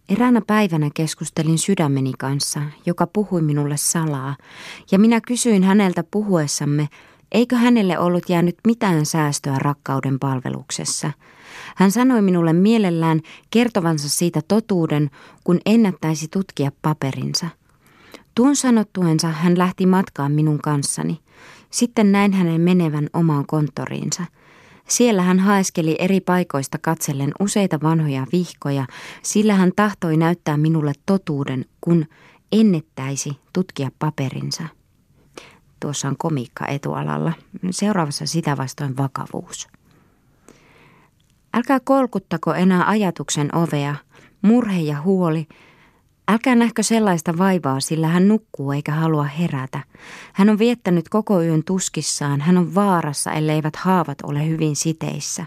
Eräänä 0.09 0.42
päivänä 0.47 0.90
keskustelin 0.95 1.59
sydämeni 1.59 2.12
kanssa, 2.18 2.62
joka 2.87 3.06
puhui 3.06 3.42
minulle 3.42 3.76
salaa, 3.76 4.37
ja 4.92 4.99
minä 4.99 5.21
kysyin 5.21 5.62
häneltä 5.62 6.04
puhuessamme, 6.11 6.88
eikö 7.33 7.56
hänelle 7.56 7.99
ollut 7.99 8.28
jäänyt 8.28 8.56
mitään 8.66 9.06
säästöä 9.06 9.59
rakkauden 9.59 10.18
palveluksessa. 10.18 11.11
Hän 11.76 11.90
sanoi 11.90 12.23
minulle 12.23 12.52
mielellään 12.52 13.21
kertovansa 13.50 14.09
siitä 14.09 14.40
totuuden, 14.49 15.11
kun 15.45 15.61
ennättäisi 15.66 16.28
tutkia 16.28 16.73
paperinsa– 16.83 17.48
Tuon 18.37 18.57
sanottuensa 18.57 19.29
hän 19.29 19.59
lähti 19.59 19.87
matkaan 19.87 20.33
minun 20.33 20.59
kanssani. 20.59 21.20
Sitten 21.70 22.12
näin 22.12 22.33
hänen 22.33 22.61
menevän 22.61 23.09
omaan 23.12 23.46
konttoriinsa. 23.46 24.25
Siellä 24.88 25.22
hän 25.22 25.38
haeskeli 25.38 25.96
eri 25.99 26.20
paikoista 26.20 26.79
katsellen 26.83 27.33
useita 27.40 27.79
vanhoja 27.83 28.27
vihkoja, 28.33 28.87
sillä 29.22 29.55
hän 29.55 29.72
tahtoi 29.77 30.16
näyttää 30.16 30.57
minulle 30.57 30.92
totuuden, 31.07 31.64
kun 31.81 32.07
ennettäisi 32.53 33.31
tutkia 33.53 33.90
paperinsa. 33.99 34.62
Tuossa 35.81 36.09
on 36.09 36.16
komiikka 36.18 36.66
etualalla. 36.66 37.33
Seuraavassa 37.70 38.27
sitä 38.27 38.57
vastoin 38.57 38.96
vakavuus. 38.96 39.68
Älkää 41.55 41.81
kolkuttako 41.85 42.55
enää 42.55 42.88
ajatuksen 42.88 43.55
ovea. 43.55 43.94
Murhe 44.42 44.81
ja 44.81 45.03
huoli, 45.03 45.46
Älkää 46.28 46.54
nähkö 46.54 46.82
sellaista 46.82 47.38
vaivaa, 47.38 47.80
sillä 47.80 48.08
hän 48.08 48.28
nukkuu 48.28 48.72
eikä 48.72 48.92
halua 48.92 49.24
herätä. 49.24 49.80
Hän 50.32 50.48
on 50.48 50.58
viettänyt 50.58 51.08
koko 51.08 51.42
yön 51.42 51.62
tuskissaan, 51.64 52.40
hän 52.40 52.58
on 52.58 52.74
vaarassa, 52.74 53.32
elleivät 53.32 53.76
haavat 53.76 54.18
ole 54.22 54.46
hyvin 54.48 54.76
siteissä. 54.76 55.46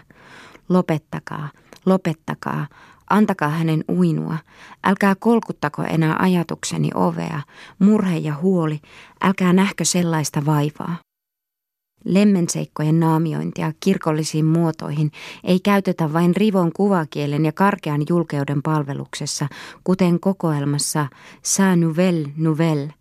Lopettakaa, 0.68 1.48
lopettakaa, 1.86 2.66
antakaa 3.10 3.48
hänen 3.48 3.84
uinua. 3.88 4.38
Älkää 4.84 5.14
kolkuttako 5.18 5.82
enää 5.82 6.16
ajatukseni 6.18 6.90
ovea, 6.94 7.40
murhe 7.78 8.16
ja 8.16 8.34
huoli, 8.42 8.80
älkää 9.20 9.52
nähkö 9.52 9.84
sellaista 9.84 10.46
vaivaa. 10.46 11.09
Lemmenseikkojen 12.04 13.00
naamiointia 13.00 13.72
kirkollisiin 13.80 14.44
muotoihin 14.44 15.10
ei 15.44 15.60
käytetä 15.60 16.12
vain 16.12 16.36
rivon 16.36 16.72
kuvakielen 16.72 17.44
ja 17.44 17.52
karkean 17.52 18.02
julkeuden 18.08 18.62
palveluksessa, 18.62 19.48
kuten 19.84 20.20
kokoelmassa 20.20 21.06
Sa 21.42 21.76
Nouvelle 21.76 22.28
Nouvelle. 22.36 22.94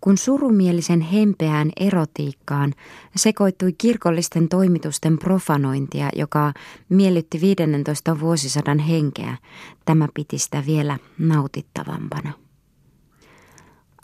Kun 0.00 0.18
surumielisen 0.18 1.00
hempeään 1.00 1.70
erotiikkaan 1.80 2.74
sekoittui 3.16 3.72
kirkollisten 3.72 4.48
toimitusten 4.48 5.18
profanointia, 5.18 6.08
joka 6.16 6.52
miellytti 6.88 7.40
15 7.40 8.20
vuosisadan 8.20 8.78
henkeä, 8.78 9.36
tämä 9.84 10.08
piti 10.14 10.38
sitä 10.38 10.62
vielä 10.66 10.98
nautittavampana. 11.18 12.32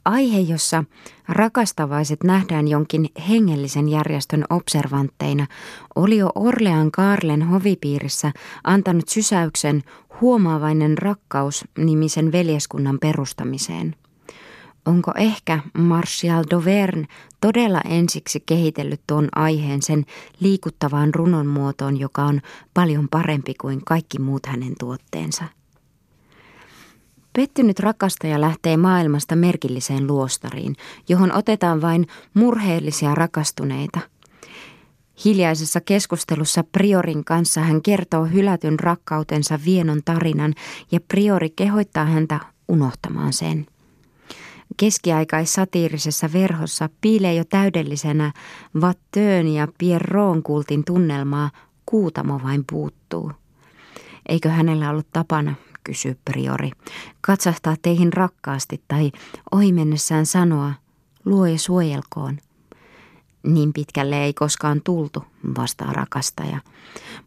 Aihe, 0.09 0.41
jossa 0.41 0.85
rakastavaiset 1.29 2.25
nähdään 2.25 2.69
jonkin 2.69 3.09
hengellisen 3.29 3.89
järjestön 3.89 4.45
observantteina, 4.51 5.47
oli 5.95 6.17
jo 6.17 6.31
Orlean 6.35 6.91
Karlen 6.91 7.43
hovipiirissä 7.43 8.33
antanut 8.65 9.09
sysäyksen 9.09 9.83
huomaavainen 10.21 10.99
rakkaus 10.99 11.65
nimisen 11.79 12.33
veljeskunnan 12.33 12.99
perustamiseen. 12.99 13.97
Onko 14.87 15.13
ehkä 15.17 15.61
Martial 15.79 16.45
Dovern 16.51 17.07
todella 17.41 17.81
ensiksi 17.81 18.43
kehitellyt 18.47 19.01
tuon 19.07 19.29
aiheen 19.35 19.83
sen 19.83 20.05
liikuttavaan 20.41 21.15
runon 21.15 21.47
muotoon, 21.47 22.01
joka 22.01 22.25
on 22.25 22.41
paljon 22.75 23.09
parempi 23.09 23.55
kuin 23.61 23.85
kaikki 23.85 24.19
muut 24.19 24.47
hänen 24.47 24.75
tuotteensa? 24.79 25.45
Pettynyt 27.39 27.81
rakastaja 27.81 28.41
lähtee 28.41 28.77
maailmasta 28.77 29.37
merkilliseen 29.37 30.07
luostariin, 30.07 30.77
johon 31.09 31.33
otetaan 31.33 31.81
vain 31.81 32.07
murheellisia 32.35 33.15
rakastuneita. 33.15 34.01
Hiljaisessa 35.25 35.81
keskustelussa 35.81 36.65
Priorin 36.73 37.25
kanssa 37.25 37.61
hän 37.61 37.83
kertoo 37.83 38.25
hylätyn 38.25 38.81
rakkautensa 38.81 39.59
vienon 39.65 40.01
tarinan 40.05 40.55
ja 40.93 41.01
Priori 41.09 41.51
kehoittaa 41.51 42.05
häntä 42.05 42.41
unohtamaan 42.69 43.33
sen. 43.33 43.67
Keskiaikaissatiirisessa 44.77 46.33
verhossa 46.33 46.89
piilee 47.01 47.35
jo 47.35 47.45
täydellisenä 47.45 48.33
Vattöön 48.81 49.49
ja 49.49 49.69
Pierron 49.79 50.43
kultin 50.43 50.85
tunnelmaa, 50.85 51.51
kuutamo 51.87 52.41
vain 52.45 52.65
puuttuu. 52.71 53.33
Eikö 54.29 54.49
hänellä 54.49 54.91
ollut 54.91 55.09
tapana 55.13 55.55
kysyy 55.89 56.19
priori. 56.25 56.71
Katsahtaa 57.21 57.77
teihin 57.83 58.13
rakkaasti 58.13 58.83
tai 58.89 59.13
ohi 59.53 59.73
mennessään 59.73 60.27
sanoa, 60.27 60.73
luoja 61.25 61.59
suojelkoon. 61.59 62.39
Niin 63.43 63.73
pitkälle 63.73 64.25
ei 64.25 64.35
koskaan 64.35 64.81
tultu, 64.85 65.25
vastaa 65.59 65.93
rakastaja. 65.93 66.61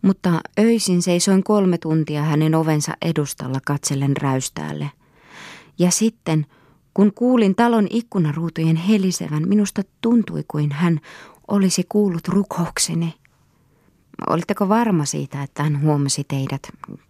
Mutta 0.01 0.41
öisin 0.59 1.01
seisoin 1.01 1.43
kolme 1.43 1.77
tuntia 1.77 2.23
hänen 2.23 2.55
ovensa 2.55 2.93
edustalla 3.01 3.59
katsellen 3.65 4.17
räystäälle. 4.17 4.91
Ja 5.79 5.91
sitten, 5.91 6.45
kun 6.93 7.13
kuulin 7.13 7.55
talon 7.55 7.87
ikkunaruutujen 7.89 8.75
helisevän, 8.75 9.47
minusta 9.47 9.81
tuntui 10.01 10.43
kuin 10.47 10.71
hän 10.71 10.99
olisi 11.47 11.85
kuullut 11.89 12.27
rukoukseni. 12.27 13.13
Olitteko 14.29 14.69
varma 14.69 15.05
siitä, 15.05 15.43
että 15.43 15.63
hän 15.63 15.81
huomasi 15.81 16.23
teidät, 16.23 16.61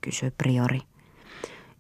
kysyi 0.02 0.32
priori. 0.38 0.91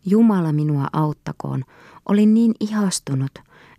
Jumala 0.06 0.54
minua 0.54 0.88
auttakoon. 0.94 1.64
Olin 2.10 2.34
niin 2.34 2.54
ihastunut, 2.60 3.32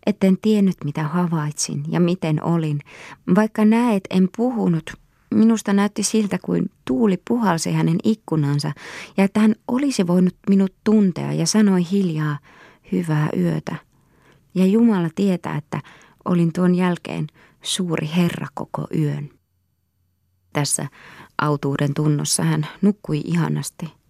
etten 0.06 0.38
tiennyt 0.42 0.76
mitä 0.84 1.02
havaitsin 1.02 1.84
ja 1.88 2.00
miten 2.00 2.44
olin. 2.44 2.80
Vaikka 3.34 3.64
näet, 3.64 4.04
en 4.10 4.28
puhunut, 4.36 4.90
minusta 5.34 5.72
näytti 5.72 6.02
siltä 6.02 6.38
kuin 6.38 6.70
tuuli 6.84 7.20
puhalsi 7.28 7.72
hänen 7.72 7.98
ikkunansa 8.04 8.72
ja 9.16 9.24
että 9.24 9.40
hän 9.40 9.54
olisi 9.68 10.06
voinut 10.06 10.36
minut 10.48 10.74
tuntea 10.84 11.32
ja 11.32 11.46
sanoi 11.46 11.90
hiljaa 11.90 12.38
hyvää 12.92 13.28
yötä. 13.36 13.76
Ja 14.54 14.66
Jumala 14.66 15.08
tietää, 15.14 15.56
että 15.56 15.80
olin 16.24 16.52
tuon 16.52 16.74
jälkeen 16.74 17.26
suuri 17.62 18.10
herra 18.16 18.46
koko 18.54 18.86
yön. 18.98 19.30
Tässä 20.52 20.86
autuuden 21.38 21.94
tunnossa 21.94 22.42
hän 22.42 22.66
nukkui 22.82 23.20
ihanasti. 23.24 24.01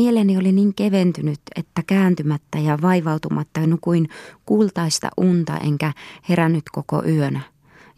Mieleni 0.00 0.38
oli 0.38 0.52
niin 0.52 0.74
keventynyt, 0.74 1.40
että 1.56 1.82
kääntymättä 1.86 2.58
ja 2.58 2.78
vaivautumatta 2.82 3.66
nukuin 3.66 4.08
kultaista 4.46 5.10
unta 5.16 5.58
enkä 5.58 5.92
herännyt 6.28 6.64
koko 6.72 7.04
yönä. 7.04 7.40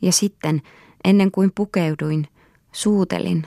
Ja 0.03 0.13
sitten, 0.13 0.63
ennen 1.05 1.31
kuin 1.31 1.53
pukeuduin, 1.55 2.29
suutelin 2.73 3.47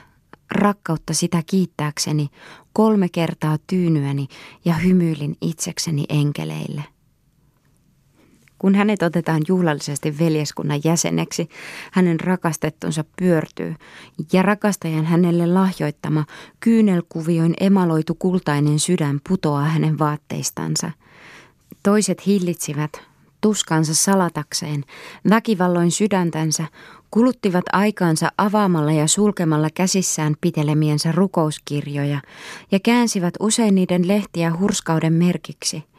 rakkautta 0.50 1.14
sitä 1.14 1.42
kiittääkseni 1.46 2.28
kolme 2.72 3.08
kertaa 3.08 3.58
tyynyäni 3.66 4.28
ja 4.64 4.74
hymyilin 4.74 5.36
itsekseni 5.40 6.04
enkeleille. 6.08 6.95
Kun 8.58 8.74
hänet 8.74 9.02
otetaan 9.02 9.42
juhlallisesti 9.48 10.18
veljeskunnan 10.18 10.80
jäseneksi, 10.84 11.48
hänen 11.92 12.20
rakastettunsa 12.20 13.04
pyörtyy 13.18 13.74
ja 14.32 14.42
rakastajan 14.42 15.04
hänelle 15.04 15.46
lahjoittama 15.46 16.24
kyynelkuvioin 16.60 17.54
emaloitu 17.60 18.14
kultainen 18.14 18.78
sydän 18.78 19.20
putoaa 19.28 19.64
hänen 19.64 19.98
vaatteistansa. 19.98 20.90
Toiset 21.82 22.26
hillitsivät, 22.26 23.02
tuskansa 23.40 23.94
salatakseen, 23.94 24.84
väkivalloin 25.30 25.90
sydäntänsä, 25.90 26.66
kuluttivat 27.10 27.64
aikaansa 27.72 28.28
avaamalla 28.38 28.92
ja 28.92 29.06
sulkemalla 29.06 29.68
käsissään 29.74 30.34
pitelemiensä 30.40 31.12
rukouskirjoja 31.12 32.20
ja 32.72 32.80
käänsivät 32.80 33.34
usein 33.40 33.74
niiden 33.74 34.08
lehtiä 34.08 34.56
hurskauden 34.58 35.12
merkiksi– 35.12 35.84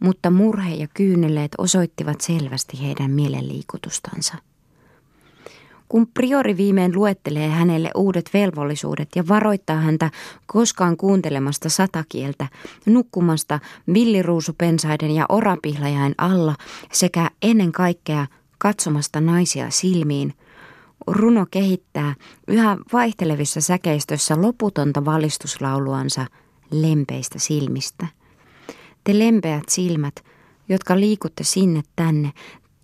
mutta 0.00 0.30
murhe 0.30 0.74
ja 0.74 0.88
kyyneleet 0.94 1.52
osoittivat 1.58 2.20
selvästi 2.20 2.82
heidän 2.82 3.10
mielenliikutustansa. 3.10 4.34
Kun 5.88 6.06
priori 6.06 6.56
viimein 6.56 6.94
luettelee 6.94 7.48
hänelle 7.48 7.90
uudet 7.94 8.30
velvollisuudet 8.34 9.08
ja 9.16 9.28
varoittaa 9.28 9.76
häntä 9.76 10.10
koskaan 10.46 10.96
kuuntelemasta 10.96 11.68
satakieltä, 11.68 12.48
nukkumasta 12.86 13.60
villiruusupensaiden 13.94 15.10
ja 15.10 15.26
orapihlajain 15.28 16.14
alla 16.18 16.54
sekä 16.92 17.30
ennen 17.42 17.72
kaikkea 17.72 18.26
katsomasta 18.58 19.20
naisia 19.20 19.70
silmiin, 19.70 20.34
runo 21.06 21.46
kehittää 21.50 22.14
yhä 22.48 22.76
vaihtelevissa 22.92 23.60
säkeistössä 23.60 24.42
loputonta 24.42 25.04
valistuslauluansa 25.04 26.26
lempeistä 26.70 27.38
silmistä. 27.38 28.17
Te 29.08 29.18
lempeät 29.18 29.68
silmät, 29.68 30.24
jotka 30.68 31.00
liikutte 31.00 31.44
sinne 31.44 31.82
tänne, 31.96 32.32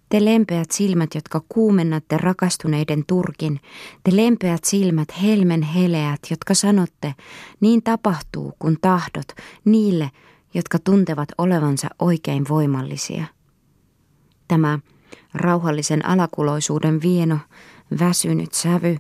te 0.08 0.24
lempeät 0.24 0.70
silmät, 0.70 1.14
jotka 1.14 1.42
kuumennatte 1.48 2.16
rakastuneiden 2.16 3.04
turkin, 3.06 3.60
te 4.04 4.16
lempeät 4.16 4.64
silmät, 4.64 5.08
helmen 5.22 5.62
heleät, 5.62 6.20
jotka 6.30 6.54
sanotte, 6.54 7.14
niin 7.60 7.82
tapahtuu, 7.82 8.52
kun 8.58 8.76
tahdot, 8.80 9.26
niille, 9.64 10.10
jotka 10.54 10.78
tuntevat 10.78 11.28
olevansa 11.38 11.88
oikein 11.98 12.44
voimallisia. 12.48 13.24
Tämä 14.48 14.78
rauhallisen 15.34 16.06
alakuloisuuden 16.06 17.02
vieno, 17.02 17.38
väsynyt 18.00 18.52
sävy, 18.52 18.96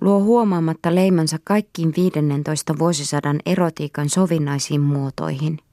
luo 0.00 0.20
huomaamatta 0.22 0.94
leimansa 0.94 1.36
kaikkiin 1.44 1.92
15 1.96 2.78
vuosisadan 2.78 3.40
erotiikan 3.46 4.08
sovinnaisiin 4.08 4.80
muotoihin– 4.80 5.58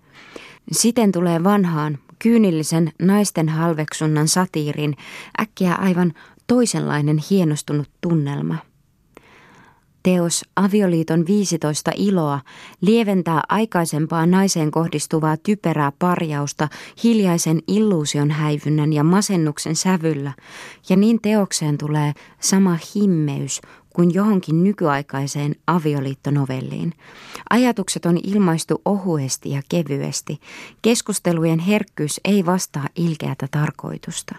Siten 0.72 1.12
tulee 1.12 1.44
vanhaan, 1.44 1.98
kyynillisen 2.20 2.92
naisten 3.02 3.50
halveksunnan 3.50 4.28
satiirin 4.28 4.96
äkkiä 5.42 5.74
aivan 5.76 6.14
toisenlainen 6.48 7.18
hienostunut 7.30 7.90
tunnelma. 8.02 8.56
Teos 10.04 10.46
Avioliiton 10.56 11.28
15 11.28 11.92
iloa 11.96 12.40
lieventää 12.82 13.42
aikaisempaa 13.50 14.26
naiseen 14.26 14.72
kohdistuvaa 14.72 15.38
typerää 15.38 15.92
parjausta 16.00 16.68
hiljaisen 17.04 17.60
illuusion 17.68 18.32
häivynnän 18.32 18.94
ja 18.94 19.04
masennuksen 19.04 19.76
sävyllä, 19.76 20.34
ja 20.90 20.96
niin 20.96 21.22
teokseen 21.22 21.78
tulee 21.78 22.14
sama 22.40 22.78
himmeys 22.96 23.62
kuin 23.94 24.14
johonkin 24.14 24.64
nykyaikaiseen 24.64 25.56
avioliittonovelliin. 25.68 26.94
Ajatukset 27.50 28.06
on 28.06 28.18
ilmaistu 28.24 28.82
ohuesti 28.86 29.50
ja 29.50 29.62
kevyesti. 29.70 30.40
Keskustelujen 30.82 31.60
herkkyys 31.60 32.22
ei 32.26 32.46
vastaa 32.46 32.88
ilkeätä 32.96 33.48
tarkoitusta. 33.52 34.36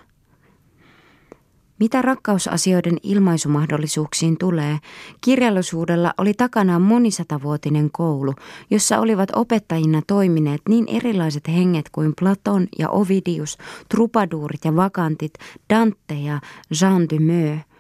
Mitä 1.83 2.03
rakkausasioiden 2.03 2.97
ilmaisumahdollisuuksiin 3.03 4.39
tulee, 4.39 4.79
kirjallisuudella 5.21 6.15
oli 6.19 6.35
takanaan 6.35 6.83
monisatavuotinen 6.83 7.91
koulu, 7.91 8.35
jossa 8.71 8.99
olivat 8.99 9.29
opettajina 9.37 10.03
toimineet 10.07 10.61
niin 10.69 10.89
erilaiset 10.89 11.49
henget 11.49 11.89
kuin 11.93 12.13
Platon 12.21 12.67
ja 12.79 12.89
Ovidius, 12.89 13.59
trupaduurit 13.89 14.65
ja 14.65 14.77
vakantit, 14.77 15.35
Dante 15.75 16.15
ja 16.15 16.41
Jean 16.81 17.09
de 17.09 17.19
Meaux– 17.19 17.61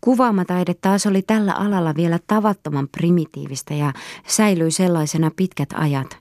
Kuvaamataide 0.00 0.74
taas 0.74 1.06
oli 1.06 1.22
tällä 1.22 1.52
alalla 1.52 1.94
vielä 1.94 2.18
tavattoman 2.26 2.88
primitiivistä 2.88 3.74
ja 3.74 3.92
säilyi 4.26 4.70
sellaisena 4.70 5.30
pitkät 5.36 5.68
ajat. 5.74 6.16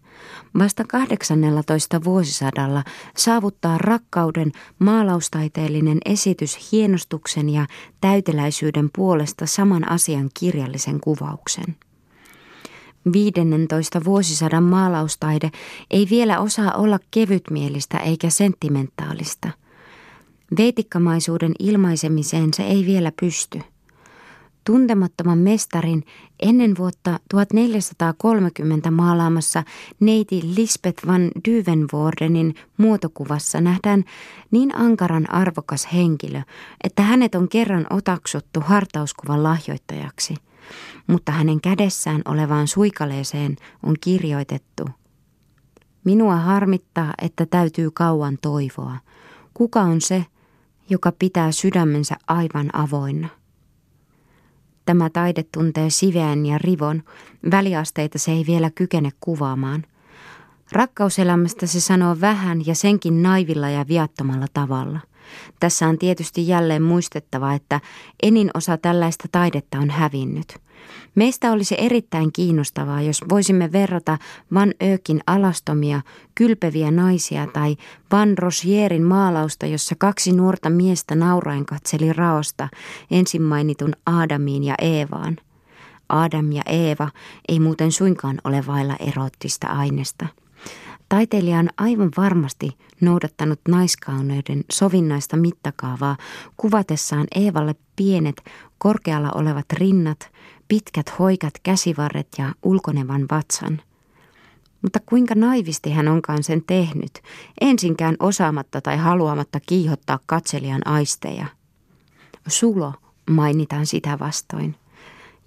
Vasta 0.59 0.83
18 0.87 2.03
vuosisadalla 2.03 2.83
saavuttaa 3.17 3.77
rakkauden 3.77 4.51
maalaustaiteellinen 4.79 5.97
esitys 6.05 6.71
hienostuksen 6.71 7.49
ja 7.49 7.67
täyteläisyyden 8.01 8.89
puolesta 8.95 9.45
saman 9.45 9.91
asian 9.91 10.29
kirjallisen 10.39 10.99
kuvauksen. 10.99 11.75
15 13.13 14.03
vuosisadan 14.03 14.63
maalaustaide 14.63 15.51
ei 15.91 16.07
vielä 16.09 16.39
osaa 16.39 16.71
olla 16.71 16.99
kevytmielistä 17.11 17.97
eikä 17.97 18.29
sentimentaalista– 18.29 19.49
Veitikkamaisuuden 20.57 21.51
ilmaisemiseen 21.59 22.53
se 22.53 22.63
ei 22.63 22.85
vielä 22.85 23.11
pysty. 23.19 23.61
Tuntemattoman 24.63 25.37
mestarin 25.37 26.03
ennen 26.39 26.77
vuotta 26.77 27.19
1430 27.29 28.91
maalaamassa 28.91 29.63
neiti 29.99 30.41
Lisbeth 30.55 31.07
van 31.07 31.31
Dyvenvoordenin 31.49 32.55
muotokuvassa 32.77 33.61
nähdään 33.61 34.03
niin 34.51 34.75
ankaran 34.75 35.33
arvokas 35.33 35.87
henkilö, 35.93 36.41
että 36.83 37.01
hänet 37.01 37.35
on 37.35 37.49
kerran 37.49 37.87
otaksuttu 37.89 38.59
hartauskuvan 38.59 39.43
lahjoittajaksi. 39.43 40.35
Mutta 41.07 41.31
hänen 41.31 41.61
kädessään 41.61 42.21
olevaan 42.25 42.67
suikaleeseen 42.67 43.55
on 43.83 43.95
kirjoitettu 44.01 44.85
Minua 46.03 46.35
harmittaa, 46.35 47.13
että 47.21 47.45
täytyy 47.45 47.91
kauan 47.91 48.37
toivoa. 48.41 48.97
Kuka 49.53 49.81
on 49.81 50.01
se, 50.01 50.25
joka 50.89 51.11
pitää 51.11 51.51
sydämensä 51.51 52.15
aivan 52.27 52.69
avoinna. 52.73 53.27
Tämä 54.85 55.09
taide 55.09 55.43
tuntee 55.51 55.89
siveän 55.89 56.45
ja 56.45 56.57
rivon, 56.57 57.03
väliasteita 57.51 58.19
se 58.19 58.31
ei 58.31 58.45
vielä 58.47 58.71
kykene 58.71 59.09
kuvaamaan. 59.19 59.83
Rakkauselämästä 60.71 61.65
se 61.65 61.79
sanoo 61.79 62.17
vähän 62.21 62.65
ja 62.65 62.75
senkin 62.75 63.23
naivilla 63.23 63.69
ja 63.69 63.85
viattomalla 63.87 64.45
tavalla. 64.53 64.99
Tässä 65.59 65.87
on 65.87 65.97
tietysti 65.97 66.47
jälleen 66.47 66.83
muistettava, 66.83 67.53
että 67.53 67.81
enin 68.23 68.51
osa 68.53 68.77
tällaista 68.77 69.27
taidetta 69.31 69.77
on 69.79 69.89
hävinnyt– 69.89 70.57
Meistä 71.17 71.51
olisi 71.51 71.75
erittäin 71.77 72.31
kiinnostavaa, 72.33 73.01
jos 73.01 73.21
voisimme 73.29 73.71
verrata 73.71 74.17
Van 74.53 74.73
Ökin 74.83 75.19
alastomia, 75.27 76.01
kylpeviä 76.35 76.91
naisia 76.91 77.47
tai 77.47 77.75
Van 78.11 78.37
Rosierin 78.37 79.03
maalausta, 79.03 79.65
jossa 79.65 79.95
kaksi 79.97 80.31
nuorta 80.31 80.69
miestä 80.69 81.15
nauraen 81.15 81.65
katseli 81.65 82.13
raosta 82.13 82.69
ensin 83.11 83.41
mainitun 83.41 83.93
Aadamiin 84.05 84.63
ja 84.63 84.75
Eevaan. 84.81 85.37
Adam 86.09 86.51
ja 86.51 86.61
Eeva 86.65 87.09
ei 87.47 87.59
muuten 87.59 87.91
suinkaan 87.91 88.37
ole 88.43 88.63
vailla 88.67 88.95
erottista 88.99 89.67
aineesta. 89.67 90.27
Taiteilija 91.09 91.59
on 91.59 91.69
aivan 91.77 92.11
varmasti 92.17 92.77
noudattanut 93.01 93.59
naiskauneuden 93.67 94.63
sovinnaista 94.71 95.37
mittakaavaa 95.37 96.17
kuvatessaan 96.57 97.27
Eevalle 97.35 97.75
pienet, 97.95 98.43
korkealla 98.77 99.31
olevat 99.35 99.65
rinnat, 99.73 100.31
pitkät 100.67 101.19
hoikat 101.19 101.53
käsivarret 101.63 102.27
ja 102.37 102.53
ulkonevan 102.63 103.25
vatsan. 103.31 103.81
Mutta 104.81 104.99
kuinka 105.05 105.35
naivisti 105.35 105.91
hän 105.91 106.07
onkaan 106.07 106.43
sen 106.43 106.63
tehnyt, 106.67 107.21
ensinkään 107.61 108.15
osaamatta 108.19 108.81
tai 108.81 108.97
haluamatta 108.97 109.59
kiihottaa 109.59 110.19
katselijan 110.25 110.87
aisteja. 110.87 111.45
Sulo, 112.47 112.93
mainitaan 113.29 113.85
sitä 113.85 114.19
vastoin. 114.19 114.75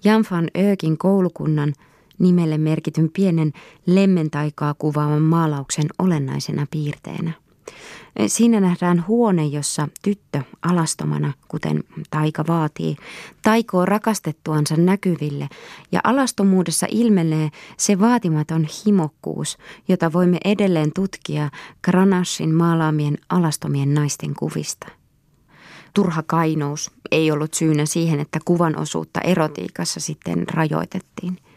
Jan 0.03 0.25
van 0.31 0.47
Öökin 0.57 0.97
koulukunnan 0.97 1.73
nimelle 2.19 2.57
merkityn 2.57 3.09
pienen 3.09 3.53
lemmentaikaa 3.85 4.73
kuvaavan 4.73 5.21
maalauksen 5.21 5.85
olennaisena 5.99 6.67
piirteenä. 6.71 7.40
Siinä 8.27 8.59
nähdään 8.59 9.07
huone, 9.07 9.45
jossa 9.45 9.87
tyttö 10.03 10.41
alastomana, 10.61 11.33
kuten 11.47 11.83
taika 12.09 12.43
vaatii, 12.47 12.95
taikoo 13.41 13.85
rakastettuansa 13.85 14.75
näkyville 14.75 15.49
ja 15.91 16.01
alastomuudessa 16.03 16.87
ilmenee 16.89 17.49
se 17.77 17.99
vaatimaton 17.99 18.67
himokkuus, 18.85 19.57
jota 19.87 20.13
voimme 20.13 20.37
edelleen 20.45 20.91
tutkia 20.95 21.49
Granashin 21.83 22.55
maalaamien 22.55 23.17
alastomien 23.29 23.93
naisten 23.93 24.33
kuvista. 24.35 24.87
Turha 25.93 26.23
kainous 26.27 26.91
ei 27.11 27.31
ollut 27.31 27.53
syynä 27.53 27.85
siihen, 27.85 28.19
että 28.19 28.39
kuvan 28.45 28.79
osuutta 28.79 29.21
erotiikassa 29.21 29.99
sitten 29.99 30.45
rajoitettiin– 30.49 31.37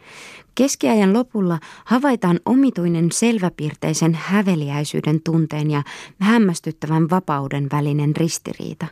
Keskiajan 0.54 1.12
lopulla 1.12 1.58
havaitaan 1.84 2.40
omituinen 2.46 3.12
selväpiirteisen 3.12 4.14
häveliäisyyden 4.14 5.20
tunteen 5.24 5.70
ja 5.70 5.82
hämmästyttävän 6.20 7.10
vapauden 7.10 7.68
välinen 7.72 8.16
ristiriita. 8.16 8.86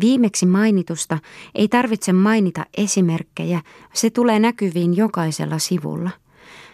Viimeksi 0.00 0.46
mainitusta 0.46 1.18
ei 1.54 1.68
tarvitse 1.68 2.12
mainita 2.12 2.66
esimerkkejä, 2.76 3.60
se 3.92 4.10
tulee 4.10 4.38
näkyviin 4.38 4.96
jokaisella 4.96 5.58
sivulla. 5.58 6.10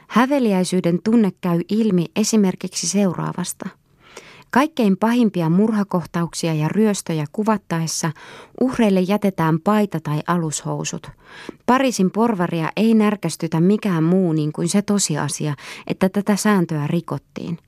Häveliäisyyden 0.08 1.02
tunne 1.04 1.30
käy 1.40 1.60
ilmi 1.68 2.06
esimerkiksi 2.16 2.88
seuraavasta– 2.88 3.68
Kaikkein 4.50 4.96
pahimpia 4.96 5.50
murhakohtauksia 5.50 6.54
ja 6.54 6.68
ryöstöjä 6.68 7.24
kuvattaessa 7.32 8.12
uhreille 8.60 9.00
jätetään 9.00 9.60
paita 9.60 10.00
tai 10.00 10.20
alushousut. 10.26 11.10
Pariisin 11.66 12.10
porvaria 12.10 12.72
ei 12.76 12.94
närkästytä 12.94 13.60
mikään 13.60 14.04
muu 14.04 14.32
niin 14.32 14.52
kuin 14.52 14.68
se 14.68 14.82
tosiasia, 14.82 15.54
että 15.86 16.08
tätä 16.08 16.36
sääntöä 16.36 16.86
rikottiin. 16.86 17.58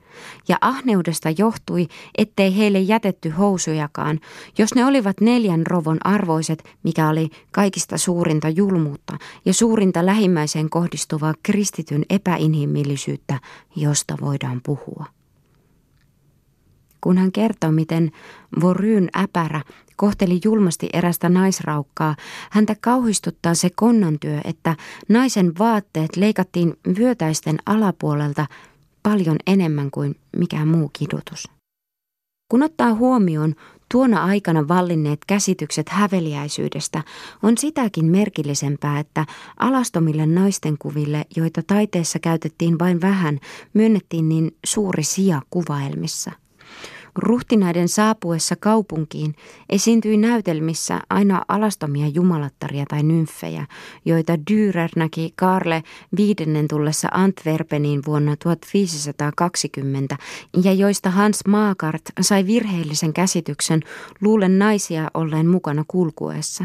Ja 0.49 0.59
ahneudesta 0.61 1.29
johtui, 1.39 1.89
ettei 2.19 2.57
heille 2.57 2.81
jätetty 2.81 3.31
housujakaan, 3.31 4.21
jos 4.59 4.75
ne 4.75 4.87
olivat 4.87 5.21
neljän 5.21 5.67
rovon 5.67 5.99
arvoiset, 6.05 6.65
mikä 6.83 7.09
oli 7.09 7.31
kaikista 7.51 7.99
suurinta 7.99 8.49
julmuutta 8.49 9.19
ja 9.45 9.55
suurinta 9.55 10.07
lähimmäiseen 10.07 10.71
kohdistuvaa 10.71 11.35
kristityn 11.43 12.03
epäinhimillisyyttä, 12.11 13.41
josta 13.77 14.17
voidaan 14.21 14.61
puhua 14.65 15.07
kun 17.03 17.19
hän 17.19 17.33
kertoo, 17.33 17.73
miten 17.73 18.13
Voryn 18.61 19.09
äpärä 19.17 19.61
kohteli 19.97 20.41
julmasti 20.45 20.89
erästä 20.93 21.29
naisraukkaa, 21.29 22.17
häntä 22.51 22.77
kauhistuttaa 22.81 23.55
se 23.55 23.71
konnantyö, 23.75 24.41
että 24.45 24.77
naisen 25.09 25.53
vaatteet 25.59 26.17
leikattiin 26.17 26.75
vyötäisten 26.99 27.59
alapuolelta 27.67 28.47
paljon 29.03 29.37
enemmän 29.47 29.91
kuin 29.91 30.17
mikään 30.37 30.69
muu 30.69 30.91
kidutus. 30.93 31.49
Kun 32.49 32.63
ottaa 32.63 32.95
huomioon 32.95 33.55
tuona 33.93 34.25
aikana 34.25 34.69
vallinneet 34.69 35.25
käsitykset 35.27 35.89
häveliäisyydestä, 35.89 37.03
on 37.43 37.59
sitäkin 37.59 38.05
merkillisempää, 38.05 38.99
että 38.99 39.27
alastomille 39.57 40.27
naisten 40.27 40.77
kuville, 40.79 41.25
joita 41.37 41.63
taiteessa 41.67 42.19
käytettiin 42.19 42.79
vain 42.79 43.01
vähän, 43.01 43.39
myönnettiin 43.75 44.29
niin 44.29 44.57
suuri 44.65 45.03
sija 45.03 45.43
kuvaelmissa. 45.51 46.42
Ruhtinaiden 47.17 47.89
saapuessa 47.89 48.57
kaupunkiin 48.57 49.35
esiintyi 49.69 50.17
näytelmissä 50.17 51.01
aina 51.11 51.43
alastomia 51.49 52.09
jumalattaria 52.09 52.85
tai 52.89 53.03
nymfejä, 53.03 53.67
joita 54.05 54.33
Dürer 54.51 54.91
näki 54.97 55.33
Karle 55.37 55.83
viidennen 56.17 56.69
tullessa 56.69 57.09
Antwerpeniin 57.11 58.03
vuonna 58.07 58.37
1520 58.37 60.17
ja 60.65 60.73
joista 60.73 61.11
Hans 61.11 61.41
Maakart 61.47 62.03
sai 62.21 62.47
virheellisen 62.47 63.13
käsityksen 63.13 63.81
luulen 64.21 64.59
naisia 64.59 65.11
olleen 65.15 65.47
mukana 65.47 65.85
kulkuessa. 65.89 66.65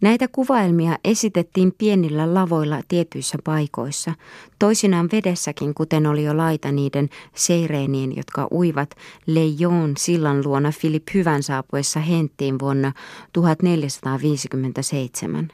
Näitä 0.00 0.28
kuvaelmia 0.28 0.98
esitettiin 1.04 1.72
pienillä 1.78 2.34
lavoilla 2.34 2.80
tietyissä 2.88 3.38
paikoissa, 3.44 4.12
toisinaan 4.58 5.08
vedessäkin, 5.12 5.74
kuten 5.74 6.06
oli 6.06 6.24
jo 6.24 6.36
laita 6.36 6.72
niiden 6.72 7.08
seireenien, 7.34 8.16
jotka 8.16 8.48
uivat 8.52 8.90
Leijon 9.26 9.94
sillan 9.98 10.44
luona 10.44 10.72
Filip 10.72 11.08
Hyvän 11.14 11.42
saapuessa 11.42 12.00
Henttiin 12.00 12.58
vuonna 12.58 12.92
1457. 13.32 15.48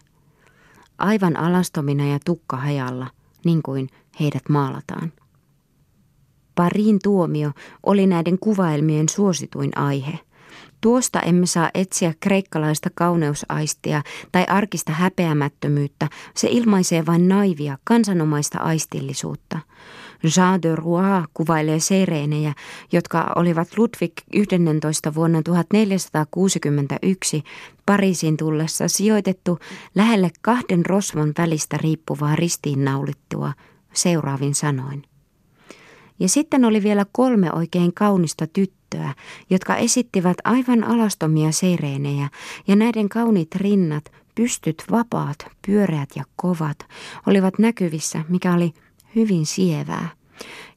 Aivan 0.99 1.37
alastomina 1.37 2.07
ja 2.07 2.19
tukkahajalla, 2.25 3.07
niin 3.45 3.63
kuin 3.63 3.89
heidät 4.21 4.49
maalataan. 4.49 5.13
Parin 6.55 6.99
tuomio 7.03 7.51
oli 7.83 8.07
näiden 8.07 8.39
kuvaelmien 8.39 9.09
suosituin 9.09 9.79
aihe– 9.79 10.19
Tuosta 10.83 11.21
emme 11.21 11.47
saa 11.47 11.71
etsiä 11.75 12.15
kreikkalaista 12.21 12.91
kauneusaistia 12.95 14.03
tai 14.33 14.45
arkista 14.49 14.93
häpeämättömyyttä, 14.93 16.09
se 16.35 16.49
ilmaisee 16.51 17.07
vain 17.07 17.29
naivia, 17.29 17.79
kansanomaista 17.85 18.59
aistillisuutta. 18.59 19.59
Jean 20.37 20.63
de 20.63 20.77
Roy 20.77 21.03
kuvailee 21.35 21.81
seireenejä, 21.81 22.55
jotka 22.93 23.33
olivat 23.37 23.79
Ludwig 23.79 24.13
11 24.33 25.15
vuonna 25.15 25.43
1461 25.43 27.43
Pariisin 27.87 28.37
tullessa 28.37 28.89
sijoitettu 28.89 29.59
lähelle 29.95 30.31
kahden 30.41 30.87
rosvon 30.87 31.33
välistä 31.39 31.77
riippuvaa 31.77 32.37
ristiinnaulittua 32.37 33.53
seuraavin 33.93 34.55
sanoin. 34.55 35.03
Ja 36.19 36.29
sitten 36.29 36.65
oli 36.65 36.83
vielä 36.83 37.07
kolme 37.13 37.53
oikein 37.53 37.95
kaunista 37.95 38.47
tyttöä, 38.47 38.82
jotka 39.51 39.77
esittivät 39.77 40.37
aivan 40.45 40.85
alastomia 40.85 41.53
seireenejä, 41.53 42.29
ja 42.67 42.77
näiden 42.77 43.09
kauniit 43.09 43.55
rinnat, 43.55 44.13
pystyt 44.35 44.85
vapaat, 44.91 45.47
pyöreät 45.67 46.09
ja 46.17 46.25
kovat, 46.37 46.79
olivat 47.27 47.59
näkyvissä, 47.59 48.25
mikä 48.29 48.55
oli 48.55 48.73
hyvin 49.15 49.47
sievää. 49.47 50.09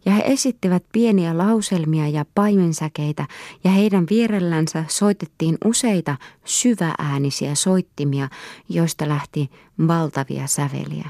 Ja 0.05 0.11
he 0.11 0.23
esittivät 0.25 0.83
pieniä 0.91 1.37
lauselmia 1.37 2.07
ja 2.07 2.25
paimensäkeitä, 2.35 3.27
ja 3.63 3.71
heidän 3.71 4.05
vierellänsä 4.09 4.85
soitettiin 4.87 5.57
useita 5.65 6.17
syvääänisiä 6.45 7.55
soittimia, 7.55 8.29
joista 8.69 9.09
lähti 9.09 9.49
valtavia 9.87 10.47
säveliä. 10.47 11.09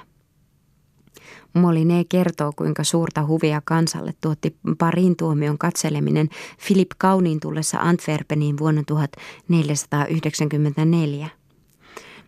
Moline 1.55 2.05
kertoo, 2.09 2.51
kuinka 2.55 2.83
suurta 2.83 3.25
huvia 3.25 3.61
kansalle 3.65 4.13
tuotti 4.21 4.55
parin 4.77 5.15
tuomion 5.15 5.57
katseleminen 5.57 6.29
Philip 6.67 6.89
Kauniin 6.97 7.39
tullessa 7.39 7.79
Antwerpeniin 7.79 8.57
vuonna 8.57 8.83
1494. 8.87 11.29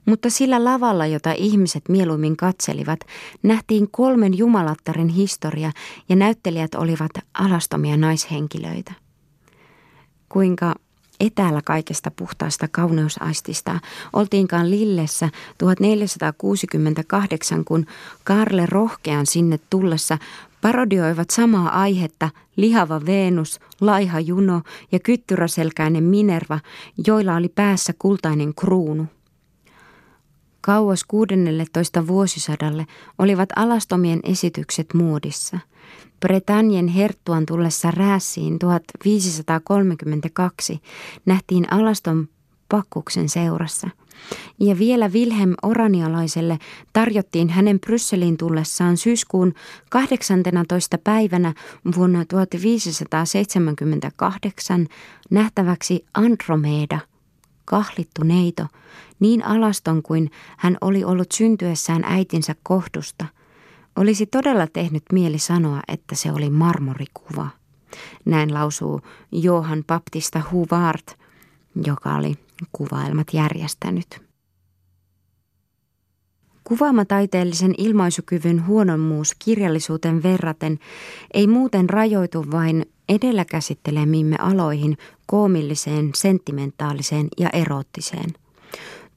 Mutta 0.06 0.30
sillä 0.30 0.64
lavalla, 0.64 1.06
jota 1.06 1.32
ihmiset 1.32 1.90
mieluummin 1.90 2.38
katselivat, 2.38 3.00
nähtiin 3.44 3.92
kolmen 3.92 4.38
jumalattarin 4.38 5.08
historia 5.08 5.72
ja 6.10 6.16
näyttelijät 6.16 6.76
olivat 6.76 7.12
alastomia 7.34 7.98
naishenkilöitä. 7.98 8.94
Kuinka 10.30 10.76
etäällä 11.20 11.62
kaikesta 11.66 12.12
puhtaasta 12.12 12.68
kauneusaistista 12.68 13.80
oltiinkaan 14.14 14.72
Lillessä 14.72 15.30
1468, 15.58 17.66
kun 17.66 17.86
Karle 18.24 18.66
rohkean 18.66 19.26
sinne 19.26 19.60
tullessa 19.70 20.18
parodioivat 20.62 21.30
samaa 21.30 21.82
aihetta 21.82 22.30
lihava 22.56 23.02
Venus, 23.06 23.60
laiha 23.82 24.20
Juno 24.20 24.62
ja 24.92 25.00
kyttyräselkäinen 25.00 26.04
Minerva, 26.04 26.60
joilla 27.08 27.36
oli 27.36 27.50
päässä 27.50 27.94
kultainen 28.00 28.56
kruunu. 28.56 29.06
Kauas 30.62 31.04
16 31.08 32.08
vuosisadalle 32.08 32.86
olivat 33.18 33.50
alastomien 33.56 34.20
esitykset 34.24 34.94
muodissa– 34.94 35.60
Bretagnen 36.20 36.88
herttuan 36.88 37.46
tullessa 37.46 37.92
Räässiin 37.92 38.60
1532 38.60 40.82
nähtiin 41.26 41.74
alaston 41.74 42.28
pakkuksen 42.70 43.30
seurassa. 43.30 43.90
Ja 44.60 44.80
vielä 44.80 45.08
Wilhelm 45.08 45.54
Oranialaiselle 45.64 46.58
tarjottiin 46.94 47.50
hänen 47.50 47.80
Brysselin 47.80 48.38
tullessaan 48.38 48.98
syyskuun 48.98 49.54
18. 49.90 50.98
päivänä 50.98 51.54
vuonna 51.96 52.26
1578 52.26 54.88
nähtäväksi 55.30 56.06
Andromeda, 56.14 57.00
kahlittu 57.66 58.24
neito, 58.24 58.66
niin 59.20 59.46
alaston 59.46 60.04
kuin 60.04 60.32
hän 60.58 60.78
oli 60.82 61.04
ollut 61.04 61.32
syntyessään 61.32 62.04
äitinsä 62.04 62.56
kohdusta– 62.64 63.26
olisi 63.98 64.26
todella 64.26 64.68
tehnyt 64.68 65.04
mieli 65.12 65.40
sanoa, 65.40 65.82
että 65.88 66.16
se 66.16 66.32
oli 66.32 66.50
marmorikuva. 66.50 67.48
Näin 68.26 68.54
lausuu 68.54 69.02
Johan 69.32 69.84
Baptista 69.88 70.42
Huvart, 70.52 71.20
joka 71.86 72.16
oli 72.16 72.36
kuvaelmat 72.72 73.28
järjestänyt. 73.34 74.28
Kuvaamataiteellisen 76.64 77.74
ilmaisukyvyn 77.78 78.68
huonommuus 78.68 79.36
kirjallisuuteen 79.46 80.24
verraten 80.24 80.80
ei 81.34 81.48
muuten 81.48 81.90
rajoitu 81.90 82.52
vain 82.52 82.86
edellä 83.10 83.46
käsittelemimme 83.46 84.36
aloihin 84.40 84.98
koomilliseen, 85.26 86.10
sentimentaaliseen 86.16 87.28
ja 87.38 87.50
eroottiseen. 87.54 88.34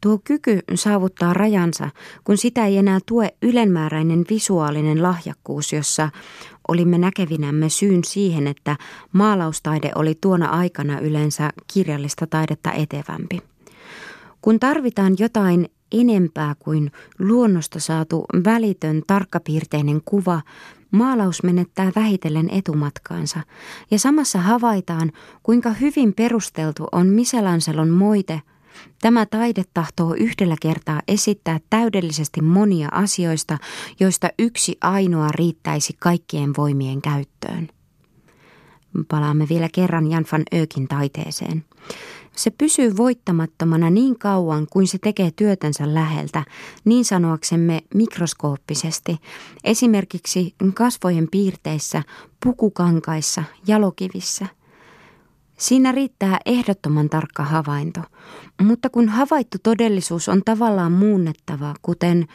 Tuo 0.00 0.18
kyky 0.24 0.58
saavuttaa 0.74 1.34
rajansa, 1.34 1.90
kun 2.24 2.36
sitä 2.36 2.66
ei 2.66 2.78
enää 2.78 2.98
tue 3.06 3.34
ylenmääräinen 3.42 4.24
visuaalinen 4.30 5.02
lahjakkuus, 5.02 5.72
jossa 5.72 6.10
olimme 6.68 6.98
näkevinämme 6.98 7.68
syyn 7.68 8.04
siihen, 8.04 8.46
että 8.46 8.76
maalaustaide 9.12 9.92
oli 9.94 10.14
tuona 10.20 10.46
aikana 10.46 11.00
yleensä 11.00 11.50
kirjallista 11.72 12.26
taidetta 12.26 12.72
etevämpi. 12.72 13.40
Kun 14.40 14.60
tarvitaan 14.60 15.16
jotain 15.18 15.68
enempää 15.92 16.54
kuin 16.58 16.90
luonnosta 17.18 17.80
saatu 17.80 18.24
välitön 18.44 19.02
tarkkapiirteinen 19.06 20.00
kuva, 20.04 20.42
maalaus 20.90 21.42
menettää 21.42 21.92
vähitellen 21.96 22.50
etumatkaansa, 22.50 23.40
ja 23.90 23.98
samassa 23.98 24.38
havaitaan, 24.38 25.12
kuinka 25.42 25.70
hyvin 25.70 26.14
perusteltu 26.14 26.86
on 26.92 27.06
Michelangelon 27.06 27.90
moite. 27.90 28.42
Tämä 29.00 29.26
taide 29.26 29.64
tahtoo 29.74 30.14
yhdellä 30.14 30.56
kertaa 30.62 31.00
esittää 31.08 31.60
täydellisesti 31.70 32.42
monia 32.42 32.88
asioista, 32.92 33.58
joista 34.00 34.28
yksi 34.38 34.78
ainoa 34.80 35.28
riittäisi 35.32 35.96
kaikkien 35.98 36.52
voimien 36.56 37.02
käyttöön. 37.02 37.68
Palaamme 39.08 39.46
vielä 39.48 39.68
kerran 39.72 40.10
Jan 40.10 40.24
van 40.32 40.42
Ökin 40.54 40.88
taiteeseen. 40.88 41.64
Se 42.36 42.50
pysyy 42.50 42.96
voittamattomana 42.96 43.90
niin 43.90 44.18
kauan 44.18 44.66
kuin 44.70 44.86
se 44.86 44.98
tekee 44.98 45.30
työtänsä 45.36 45.94
läheltä, 45.94 46.44
niin 46.84 47.04
sanoaksemme 47.04 47.80
mikroskooppisesti, 47.94 49.16
esimerkiksi 49.64 50.54
kasvojen 50.74 51.28
piirteissä, 51.30 52.02
pukukankaissa, 52.44 53.44
jalokivissä. 53.66 54.46
Siinä 55.60 55.92
riittää 55.92 56.38
ehdottoman 56.46 57.10
tarkka 57.10 57.42
havainto, 57.42 58.00
mutta 58.62 58.90
kun 58.90 59.08
havaittu 59.08 59.58
todellisuus 59.62 60.28
on 60.28 60.42
tavallaan 60.44 60.92
muunnettava, 60.92 61.74
kuten 61.82 62.26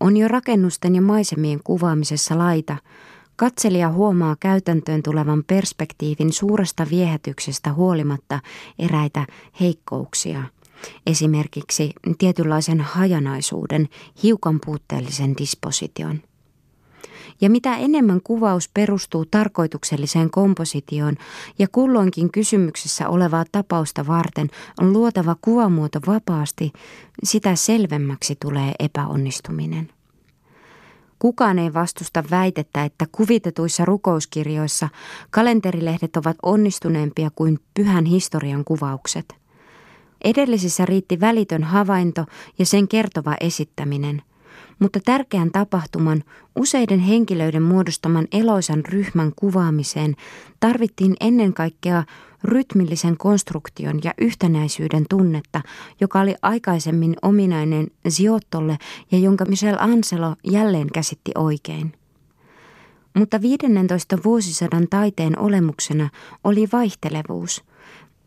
on 0.00 0.16
jo 0.16 0.28
rakennusten 0.28 0.94
ja 0.94 1.02
maisemien 1.02 1.60
kuvaamisessa 1.64 2.38
laita, 2.38 2.76
Katselija 3.36 3.92
huomaa 3.92 4.36
käytäntöön 4.40 5.02
tulevan 5.02 5.44
perspektiivin 5.46 6.32
suuresta 6.32 6.86
viehätyksestä 6.90 7.72
huolimatta 7.72 8.40
eräitä 8.78 9.26
heikkouksia, 9.60 10.42
esimerkiksi 11.06 11.92
tietynlaisen 12.18 12.80
hajanaisuuden, 12.80 13.88
hiukan 14.22 14.60
puutteellisen 14.66 15.36
disposition. 15.36 16.22
Ja 17.44 17.50
mitä 17.50 17.76
enemmän 17.76 18.20
kuvaus 18.22 18.70
perustuu 18.74 19.24
tarkoitukselliseen 19.30 20.30
kompositioon 20.30 21.16
ja 21.58 21.68
kulloinkin 21.72 22.32
kysymyksessä 22.32 23.08
olevaa 23.08 23.44
tapausta 23.52 24.06
varten 24.06 24.50
on 24.80 24.92
luotava 24.92 25.36
kuvamuoto 25.40 26.00
vapaasti, 26.06 26.72
sitä 27.24 27.54
selvemmäksi 27.54 28.36
tulee 28.40 28.72
epäonnistuminen. 28.78 29.88
Kukaan 31.18 31.58
ei 31.58 31.74
vastusta 31.74 32.24
väitettä, 32.30 32.84
että 32.84 33.06
kuvitetuissa 33.12 33.84
rukouskirjoissa 33.84 34.88
kalenterilehdet 35.30 36.16
ovat 36.16 36.36
onnistuneempia 36.42 37.30
kuin 37.34 37.58
pyhän 37.74 38.04
historian 38.04 38.64
kuvaukset. 38.64 39.34
Edellisissä 40.24 40.86
riitti 40.86 41.20
välitön 41.20 41.62
havainto 41.62 42.24
ja 42.58 42.66
sen 42.66 42.88
kertova 42.88 43.36
esittäminen– 43.40 44.22
mutta 44.78 45.00
tärkeän 45.04 45.50
tapahtuman, 45.50 46.24
useiden 46.56 47.00
henkilöiden 47.00 47.62
muodostaman 47.62 48.28
eloisan 48.32 48.84
ryhmän 48.84 49.32
kuvaamiseen 49.36 50.14
tarvittiin 50.60 51.16
ennen 51.20 51.54
kaikkea 51.54 52.04
rytmillisen 52.44 53.16
konstruktion 53.16 54.00
ja 54.04 54.14
yhtenäisyyden 54.18 55.06
tunnetta, 55.10 55.60
joka 56.00 56.20
oli 56.20 56.34
aikaisemmin 56.42 57.16
ominainen 57.22 57.86
Ziottolle 58.08 58.78
ja 59.12 59.18
jonka 59.18 59.44
Michel 59.44 59.76
Anselo 59.78 60.36
jälleen 60.44 60.88
käsitti 60.92 61.30
oikein. 61.34 61.92
Mutta 63.14 63.40
15 63.40 64.18
vuosisadan 64.24 64.86
taiteen 64.90 65.38
olemuksena 65.38 66.10
oli 66.44 66.68
vaihtelevuus– 66.72 67.64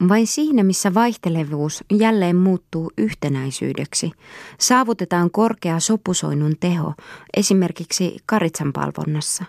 vain 0.09 0.27
siinä, 0.27 0.63
missä 0.63 0.93
vaihtelevuus 0.93 1.83
jälleen 1.91 2.35
muuttuu 2.35 2.91
yhtenäisyydeksi, 2.97 4.11
saavutetaan 4.59 5.31
korkea 5.31 5.79
sopusoinnun 5.79 6.55
teho, 6.59 6.93
esimerkiksi 7.37 8.17
karitsanpalvonnassa. 8.25 9.45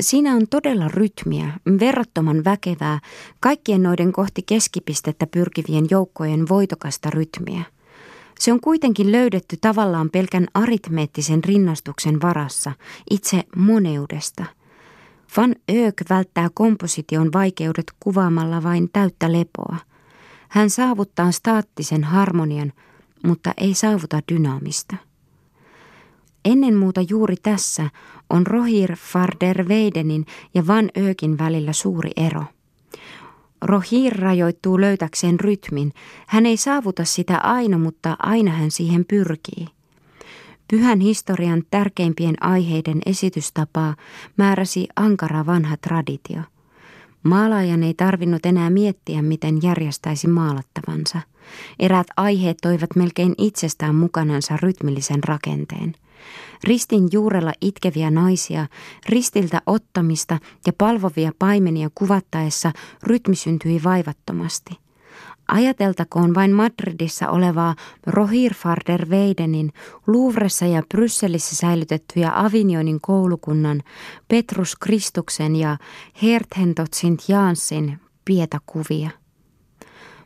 Siinä 0.00 0.34
on 0.34 0.48
todella 0.50 0.88
rytmiä, 0.88 1.52
verrattoman 1.80 2.44
väkevää, 2.44 3.00
kaikkien 3.40 3.82
noiden 3.82 4.12
kohti 4.12 4.42
keskipistettä 4.42 5.26
pyrkivien 5.26 5.86
joukkojen 5.90 6.48
voitokasta 6.48 7.10
rytmiä. 7.10 7.62
Se 8.38 8.52
on 8.52 8.60
kuitenkin 8.60 9.12
löydetty 9.12 9.56
tavallaan 9.60 10.10
pelkän 10.10 10.46
aritmeettisen 10.54 11.44
rinnastuksen 11.44 12.22
varassa, 12.22 12.72
itse 13.10 13.42
moneudesta– 13.56 14.44
Van 15.36 15.54
Öök 15.70 16.02
välttää 16.08 16.48
komposition 16.54 17.32
vaikeudet 17.32 17.92
kuvaamalla 18.00 18.62
vain 18.62 18.90
täyttä 18.92 19.32
lepoa. 19.32 19.76
Hän 20.48 20.70
saavuttaa 20.70 21.32
staattisen 21.32 22.04
harmonian, 22.04 22.72
mutta 23.24 23.52
ei 23.56 23.74
saavuta 23.74 24.20
dynaamista. 24.32 24.96
Ennen 26.44 26.76
muuta 26.76 27.00
juuri 27.08 27.36
tässä 27.42 27.90
on 28.30 28.46
Rohir 28.46 28.96
Farder 28.96 29.68
Weidenin 29.68 30.26
ja 30.54 30.66
Van 30.66 30.90
Öökin 30.98 31.38
välillä 31.38 31.72
suuri 31.72 32.10
ero. 32.16 32.44
Rohir 33.62 34.12
rajoittuu 34.16 34.80
löytäkseen 34.80 35.40
rytmin. 35.40 35.92
Hän 36.26 36.46
ei 36.46 36.56
saavuta 36.56 37.04
sitä 37.04 37.38
aina, 37.38 37.78
mutta 37.78 38.16
aina 38.18 38.50
hän 38.50 38.70
siihen 38.70 39.04
pyrkii. 39.04 39.66
Pyhän 40.70 41.00
historian 41.00 41.62
tärkeimpien 41.70 42.42
aiheiden 42.42 42.98
esitystapaa 43.06 43.96
määräsi 44.36 44.88
ankara 44.96 45.46
vanha 45.46 45.76
traditio. 45.76 46.40
Maalaajan 47.22 47.82
ei 47.82 47.94
tarvinnut 47.94 48.46
enää 48.46 48.70
miettiä, 48.70 49.22
miten 49.22 49.62
järjestäisi 49.62 50.28
maalattavansa. 50.28 51.20
Eräät 51.78 52.06
aiheet 52.16 52.56
toivat 52.62 52.96
melkein 52.96 53.34
itsestään 53.38 53.94
mukanansa 53.94 54.56
rytmillisen 54.56 55.24
rakenteen. 55.24 55.94
Ristin 56.64 57.08
juurella 57.12 57.52
itkeviä 57.60 58.10
naisia, 58.10 58.66
ristiltä 59.08 59.62
ottamista 59.66 60.38
ja 60.66 60.72
palvovia 60.78 61.32
paimenia 61.38 61.90
kuvattaessa 61.94 62.72
rytmi 63.02 63.36
syntyi 63.36 63.84
vaivattomasti. 63.84 64.83
Ajateltakoon 65.48 66.34
vain 66.34 66.52
Madridissa 66.52 67.28
olevaa 67.28 67.74
Rohir 68.06 68.54
Farder 68.54 69.08
Weidenin 69.08 69.72
Louvressa 70.06 70.66
ja 70.66 70.82
Brysselissä 70.88 71.56
säilytettyjä 71.56 72.32
Avignonin 72.34 73.00
koulukunnan 73.00 73.82
Petrus 74.28 74.76
Kristuksen 74.76 75.56
ja 75.56 75.76
Herthentotsint 76.22 77.22
Janssin 77.28 78.00
pietakuvia. 78.24 79.10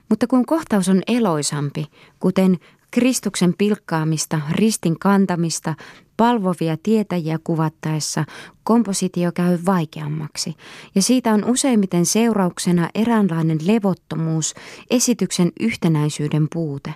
Mutta 0.08 0.26
kun 0.26 0.46
kohtaus 0.46 0.88
on 0.88 1.02
eloisampi, 1.06 1.84
kuten 2.20 2.58
Kristuksen 2.90 3.54
pilkkaamista, 3.58 4.40
ristin 4.50 4.98
kantamista, 4.98 5.74
palvovia 6.18 6.76
tietäjiä 6.82 7.38
kuvattaessa 7.44 8.24
kompositio 8.64 9.32
käy 9.32 9.58
vaikeammaksi, 9.66 10.54
ja 10.94 11.02
siitä 11.02 11.32
on 11.32 11.44
useimmiten 11.44 12.06
seurauksena 12.06 12.88
eräänlainen 12.94 13.58
levottomuus, 13.66 14.54
esityksen 14.90 15.52
yhtenäisyyden 15.60 16.46
puute. 16.52 16.94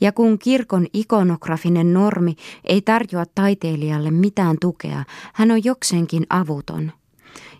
Ja 0.00 0.12
kun 0.12 0.38
kirkon 0.38 0.86
ikonografinen 0.92 1.94
normi 1.94 2.36
ei 2.64 2.82
tarjoa 2.82 3.24
taiteilijalle 3.34 4.10
mitään 4.10 4.56
tukea, 4.60 5.04
hän 5.34 5.50
on 5.50 5.64
jokseenkin 5.64 6.26
avuton– 6.30 6.92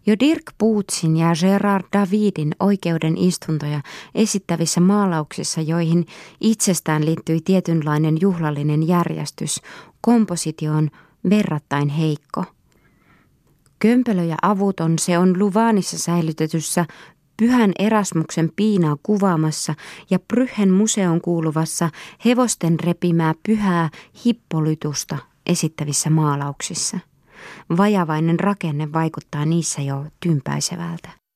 jo 0.09 0.17
Dirk 0.21 0.53
Puutsin 0.59 1.17
ja 1.17 1.33
Gerard 1.41 1.85
Davidin 1.93 2.55
oikeuden 2.61 3.19
istuntoja 3.19 3.81
esittävissä 4.15 4.81
maalauksissa, 4.81 5.61
joihin 5.61 6.07
itsestään 6.41 7.05
liittyi 7.07 7.41
tietynlainen 7.45 8.19
juhlallinen 8.21 8.89
järjestys, 8.89 9.61
kompositio 10.01 10.73
on 10.73 10.91
verrattain 11.31 11.89
heikko. 11.89 12.45
Kömpelö 13.79 14.25
ja 14.25 14.37
avuton 14.43 14.99
se 14.99 15.19
on 15.19 15.39
Luvanissa 15.39 15.99
säilytetyssä 15.99 16.87
Pyhän 17.37 17.73
Erasmuksen 17.79 18.53
piinaa 18.57 18.97
kuvaamassa 19.03 19.75
ja 20.11 20.19
Pryhen 20.19 20.71
museon 20.71 21.21
kuuluvassa 21.21 21.91
hevosten 22.25 22.81
repimää 22.81 23.35
pyhää 23.47 23.91
hippolytusta 24.27 25.19
esittävissä 25.47 26.11
maalauksissa. 26.11 26.99
Vajavainen 27.77 28.41
rakenne 28.41 28.93
vaikuttaa 28.93 29.45
niissä 29.45 29.83
jo 29.83 30.07
tympäisevältä. 30.21 31.28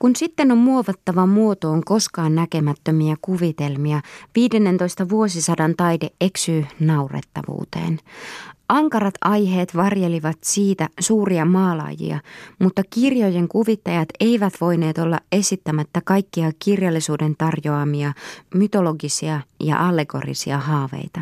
Kun 0.00 0.16
sitten 0.16 0.52
on 0.52 0.58
muovattava 0.58 1.26
muotoon 1.26 1.84
koskaan 1.84 2.34
näkemättömiä 2.34 3.16
kuvitelmia, 3.20 4.00
15 4.34 5.08
vuosisadan 5.08 5.74
taide 5.76 6.10
eksyy 6.20 6.66
naurettavuuteen. 6.80 7.98
Ankarat 8.68 9.14
aiheet 9.20 9.76
varjelivat 9.76 10.36
siitä 10.44 10.88
suuria 11.00 11.44
maalaajia, 11.44 12.20
mutta 12.58 12.82
kirjojen 12.90 13.48
kuvittajat 13.48 14.08
eivät 14.20 14.54
voineet 14.60 14.98
olla 14.98 15.18
esittämättä 15.32 16.00
kaikkia 16.04 16.52
kirjallisuuden 16.58 17.34
tarjoamia 17.38 18.12
mytologisia 18.54 19.40
ja 19.60 19.88
allegorisia 19.88 20.58
haaveita. 20.58 21.20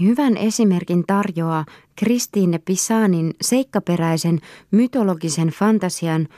Hyvän 0.00 0.36
esimerkin 0.36 1.04
tarjoaa 1.06 1.64
Kristiine 1.96 2.58
Pisanin 2.58 3.34
seikkaperäisen 3.40 4.38
mytologisen 4.70 5.48
fantasian 5.48 6.28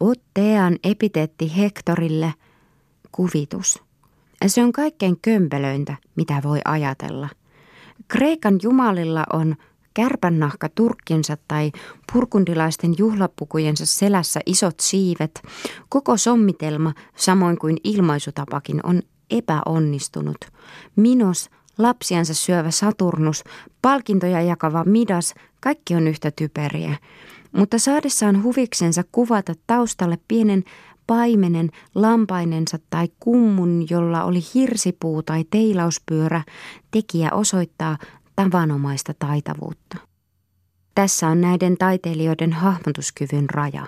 Ottean 0.00 0.76
epiteetti 0.84 1.56
Hektorille 1.56 2.34
kuvitus. 3.12 3.82
Se 4.46 4.62
on 4.62 4.72
kaikkein 4.72 5.20
kömpelöintä, 5.22 5.96
mitä 6.16 6.40
voi 6.44 6.60
ajatella. 6.64 7.28
Kreikan 8.08 8.58
jumalilla 8.62 9.24
on 9.32 9.56
kärpännahka 9.94 10.68
turkkinsa 10.68 11.36
tai 11.48 11.72
purkundilaisten 12.12 12.94
juhlapukujensa 12.98 13.86
selässä 13.86 14.40
isot 14.46 14.80
siivet. 14.80 15.42
Koko 15.88 16.16
sommitelma, 16.16 16.94
samoin 17.16 17.58
kuin 17.58 17.76
ilmaisutapakin, 17.84 18.80
on 18.86 19.02
epäonnistunut. 19.30 20.36
Minos, 20.96 21.50
lapsiansa 21.78 22.34
syövä 22.34 22.70
Saturnus, 22.70 23.44
palkintoja 23.82 24.42
jakava 24.42 24.84
Midas, 24.84 25.34
kaikki 25.60 25.94
on 25.94 26.08
yhtä 26.08 26.30
typeriä 26.30 26.96
mutta 27.56 27.78
saadessaan 27.78 28.42
huviksensa 28.42 29.02
kuvata 29.12 29.54
taustalle 29.66 30.18
pienen 30.28 30.64
paimenen, 31.06 31.70
lampainensa 31.94 32.78
tai 32.90 33.08
kummun, 33.20 33.86
jolla 33.90 34.24
oli 34.24 34.40
hirsipuu 34.54 35.22
tai 35.22 35.44
teilauspyörä, 35.50 36.42
tekijä 36.90 37.32
osoittaa 37.32 37.98
tavanomaista 38.36 39.14
taitavuutta. 39.18 39.96
Tässä 40.94 41.28
on 41.28 41.40
näiden 41.40 41.76
taiteilijoiden 41.78 42.52
hahmotuskyvyn 42.52 43.50
raja. 43.50 43.86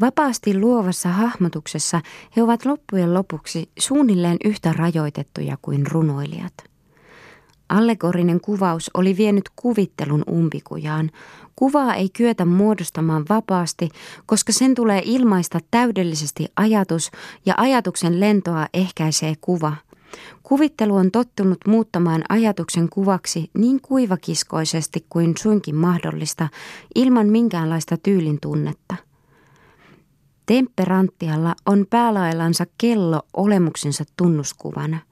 Vapaasti 0.00 0.58
luovassa 0.58 1.08
hahmotuksessa 1.08 2.00
he 2.36 2.42
ovat 2.42 2.64
loppujen 2.64 3.14
lopuksi 3.14 3.70
suunnilleen 3.78 4.36
yhtä 4.44 4.72
rajoitettuja 4.72 5.56
kuin 5.62 5.86
runoilijat. 5.86 6.54
Allegorinen 7.68 8.40
kuvaus 8.40 8.90
oli 8.94 9.16
vienyt 9.16 9.44
kuvittelun 9.56 10.24
umpikujaan. 10.30 11.10
Kuvaa 11.56 11.94
ei 11.94 12.08
kyetä 12.08 12.44
muodostamaan 12.44 13.24
vapaasti, 13.28 13.88
koska 14.26 14.52
sen 14.52 14.74
tulee 14.74 15.02
ilmaista 15.04 15.58
täydellisesti 15.70 16.46
ajatus 16.56 17.10
ja 17.46 17.54
ajatuksen 17.56 18.20
lentoa 18.20 18.66
ehkäisee 18.74 19.34
kuva. 19.40 19.76
Kuvittelu 20.42 20.96
on 20.96 21.10
tottunut 21.10 21.58
muuttamaan 21.66 22.24
ajatuksen 22.28 22.88
kuvaksi 22.88 23.50
niin 23.54 23.80
kuivakiskoisesti 23.80 25.06
kuin 25.08 25.34
suinkin 25.38 25.76
mahdollista, 25.76 26.48
ilman 26.94 27.26
minkäänlaista 27.26 27.96
tyylin 27.96 28.38
tunnetta. 28.42 28.96
Temperanttialla 30.46 31.54
on 31.66 31.86
päälaillansa 31.90 32.66
kello 32.78 33.22
olemuksensa 33.36 34.04
tunnuskuvana– 34.16 34.98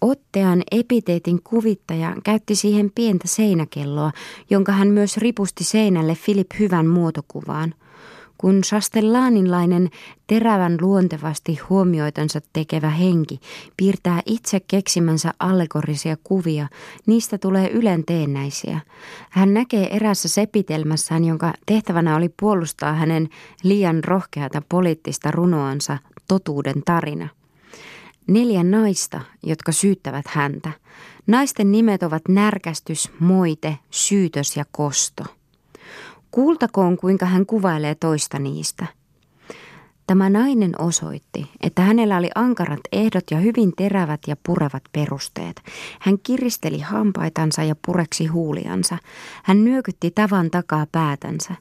Ottean 0.00 0.62
epiteetin 0.70 1.42
kuvittaja 1.42 2.14
käytti 2.24 2.54
siihen 2.54 2.90
pientä 2.94 3.28
seinäkelloa, 3.28 4.12
jonka 4.50 4.72
hän 4.72 4.88
myös 4.88 5.16
ripusti 5.16 5.64
seinälle 5.64 6.14
Filip 6.14 6.46
Hyvän 6.58 6.86
muotokuvaan. 6.86 7.74
Kun 8.38 8.60
Chastellaninlainen 8.60 9.90
terävän 10.26 10.78
luontevasti 10.80 11.58
huomioitansa 11.68 12.40
tekevä 12.52 12.90
henki 12.90 13.40
piirtää 13.76 14.22
itse 14.26 14.60
keksimänsä 14.68 15.34
allegorisia 15.38 16.16
kuvia, 16.24 16.68
niistä 17.06 17.38
tulee 17.38 17.70
ylen 17.70 18.04
teennäisiä. 18.04 18.80
Hän 19.30 19.54
näkee 19.54 19.96
erässä 19.96 20.28
sepitelmässään, 20.28 21.24
jonka 21.24 21.52
tehtävänä 21.66 22.16
oli 22.16 22.28
puolustaa 22.40 22.92
hänen 22.92 23.28
liian 23.62 24.04
rohkeata 24.04 24.62
poliittista 24.68 25.30
runoansa 25.30 25.98
totuuden 26.28 26.82
tarina 26.84 27.28
neljä 28.28 28.62
naista, 28.62 29.20
jotka 29.42 29.72
syyttävät 29.72 30.26
häntä. 30.28 30.70
Naisten 31.26 31.72
nimet 31.72 32.02
ovat 32.02 32.22
närkästys, 32.28 33.10
moite, 33.20 33.78
syytös 33.90 34.56
ja 34.56 34.64
kosto. 34.72 35.24
Kuultakoon, 36.30 36.96
kuinka 36.96 37.26
hän 37.26 37.46
kuvailee 37.46 37.94
toista 37.94 38.38
niistä– 38.38 38.86
Tämä 40.08 40.30
nainen 40.30 40.72
osoitti, 40.78 41.50
että 41.62 41.82
hänellä 41.82 42.16
oli 42.16 42.30
ankarat 42.34 42.80
ehdot 42.92 43.24
ja 43.30 43.38
hyvin 43.38 43.72
terävät 43.76 44.20
ja 44.26 44.36
purevat 44.46 44.82
perusteet. 44.92 45.62
Hän 46.00 46.18
kiristeli 46.22 46.80
hampaitansa 46.80 47.62
ja 47.62 47.76
pureksi 47.86 48.26
huuliansa. 48.26 48.98
Hän 49.44 49.64
nyökytti 49.64 50.10
tavan 50.10 50.50
takaa 50.50 50.86
päätänsä. 50.92 51.54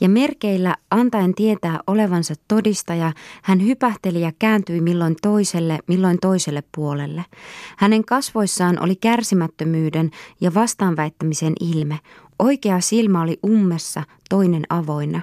Ja 0.00 0.08
merkeillä 0.08 0.76
antaen 0.90 1.34
tietää 1.34 1.80
olevansa 1.86 2.34
todistaja, 2.48 3.12
hän 3.42 3.62
hypähteli 3.62 4.20
ja 4.20 4.32
kääntyi 4.38 4.80
milloin 4.80 5.16
toiselle, 5.22 5.78
milloin 5.88 6.18
toiselle 6.20 6.62
puolelle. 6.74 7.24
Hänen 7.76 8.04
kasvoissaan 8.04 8.82
oli 8.82 8.96
kärsimättömyyden 8.96 10.10
ja 10.40 10.54
vastaanväittämisen 10.54 11.52
ilme. 11.60 11.98
Oikea 12.38 12.80
silmä 12.80 13.22
oli 13.22 13.38
ummessa, 13.46 14.02
toinen 14.30 14.62
avoinna. 14.68 15.20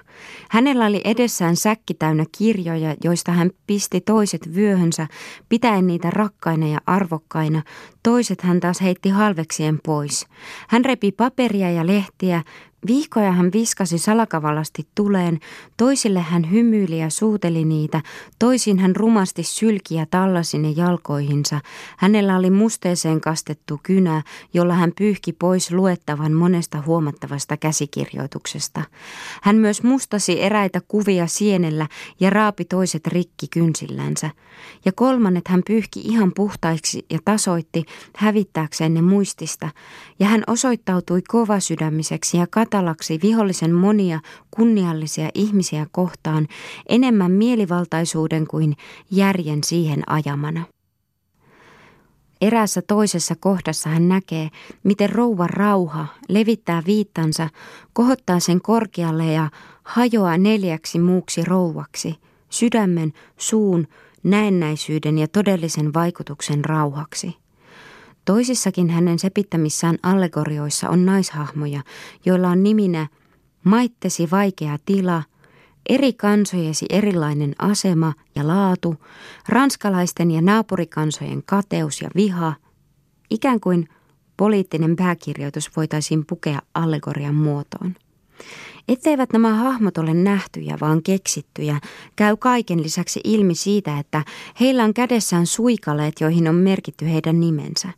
Hänellä 0.49 0.85
oli 0.85 1.01
edessään 1.03 1.55
säkki 1.55 1.93
täynnä 1.93 2.25
kirjoja, 2.37 2.95
joista 3.03 3.31
hän 3.31 3.49
pisti 3.67 4.01
toiset 4.01 4.55
vyöhönsä, 4.55 5.07
pitäen 5.49 5.87
niitä 5.87 6.09
rakkaina 6.09 6.67
ja 6.67 6.79
arvokkaina. 6.85 7.63
Toiset 8.03 8.41
hän 8.41 8.59
taas 8.59 8.81
heitti 8.81 9.09
halveksien 9.09 9.79
pois. 9.85 10.27
Hän 10.67 10.85
repi 10.85 11.11
paperia 11.11 11.71
ja 11.71 11.87
lehtiä, 11.87 12.43
Viikkoja 12.87 13.31
hän 13.31 13.51
viskasi 13.53 13.97
salakavallasti 13.97 14.87
tuleen, 14.95 15.39
toisille 15.77 16.19
hän 16.19 16.51
hymyili 16.51 16.99
ja 16.99 17.09
suuteli 17.09 17.65
niitä, 17.65 18.01
toisin 18.39 18.79
hän 18.79 18.95
rumasti 18.95 19.43
sylki 19.43 19.95
ja 19.95 20.05
tallasi 20.11 20.57
ne 20.57 20.69
jalkoihinsa. 20.69 21.59
Hänellä 21.97 22.37
oli 22.37 22.49
musteeseen 22.49 23.21
kastettu 23.21 23.79
kynä, 23.83 24.23
jolla 24.53 24.73
hän 24.73 24.91
pyyhki 24.97 25.33
pois 25.33 25.71
luettavan 25.71 26.33
monesta 26.33 26.83
huomattavasta 26.85 27.57
käsikirjoituksesta. 27.57 28.81
Hän 29.41 29.55
myös 29.55 29.83
mustasi 29.83 30.41
eräitä 30.41 30.81
kuvia 30.87 31.27
sienellä 31.27 31.87
ja 32.19 32.29
raapi 32.29 32.65
toiset 32.65 33.07
rikki 33.07 33.47
kynsillänsä. 33.47 34.29
Ja 34.85 34.91
kolmannet 34.91 35.47
hän 35.47 35.61
pyyhki 35.67 35.99
ihan 35.99 36.31
puhtaiksi 36.35 37.05
ja 37.09 37.19
tasoitti 37.25 37.85
hävittääkseen 38.17 38.93
ne 38.93 39.01
muistista. 39.01 39.69
Ja 40.19 40.27
hän 40.27 40.43
osoittautui 40.47 41.21
kovasydämiseksi 41.27 42.37
ja 42.37 42.45
kat- 42.45 42.71
matalaksi 42.71 43.19
vihollisen 43.23 43.73
monia 43.73 44.19
kunniallisia 44.51 45.29
ihmisiä 45.33 45.87
kohtaan 45.91 46.47
enemmän 46.89 47.31
mielivaltaisuuden 47.31 48.47
kuin 48.47 48.73
järjen 49.11 49.63
siihen 49.63 50.03
ajamana. 50.07 50.65
Eräässä 52.41 52.81
toisessa 52.81 53.35
kohdassa 53.39 53.89
hän 53.89 54.09
näkee, 54.09 54.49
miten 54.83 55.09
rouva 55.09 55.47
rauha 55.47 56.07
levittää 56.29 56.83
viittansa, 56.85 57.49
kohottaa 57.93 58.39
sen 58.39 58.61
korkealle 58.61 59.33
ja 59.33 59.49
hajoaa 59.83 60.37
neljäksi 60.37 60.99
muuksi 60.99 61.45
rouvaksi, 61.45 62.15
sydämen, 62.49 63.13
suun, 63.37 63.87
näennäisyyden 64.23 65.17
ja 65.17 65.27
todellisen 65.27 65.93
vaikutuksen 65.93 66.65
rauhaksi. 66.65 67.40
Toisissakin 68.31 68.89
hänen 68.89 69.19
sepittämissään 69.19 69.97
allegorioissa 70.03 70.89
on 70.89 71.05
naishahmoja, 71.05 71.81
joilla 72.25 72.49
on 72.49 72.63
niminä 72.63 73.07
maittesi 73.63 74.31
vaikea 74.31 74.77
tila, 74.85 75.23
eri 75.89 76.13
kansojesi 76.13 76.85
erilainen 76.89 77.55
asema 77.59 78.13
ja 78.35 78.47
laatu, 78.47 78.95
ranskalaisten 79.49 80.31
ja 80.31 80.41
naapurikansojen 80.41 81.43
kateus 81.45 82.01
ja 82.01 82.09
viha, 82.15 82.53
ikään 83.29 83.59
kuin 83.59 83.89
poliittinen 84.37 84.95
pääkirjoitus 84.95 85.75
voitaisiin 85.75 86.25
pukea 86.25 86.59
allegorian 86.73 87.35
muotoon. 87.35 87.95
Etteivät 88.91 89.33
nämä 89.33 89.55
hahmot 89.55 89.97
ole 89.97 90.13
nähtyjä, 90.13 90.77
vaan 90.81 91.03
keksittyjä, 91.03 91.79
käy 92.15 92.37
kaiken 92.37 92.83
lisäksi 92.83 93.21
ilmi 93.23 93.55
siitä, 93.55 93.99
että 93.99 94.23
heillä 94.59 94.83
on 94.83 94.93
kädessään 94.93 95.47
suikaleet, 95.47 96.21
joihin 96.21 96.47
on 96.47 96.55
merkitty 96.55 97.05
heidän 97.05 97.39
nimensä. 97.39 97.89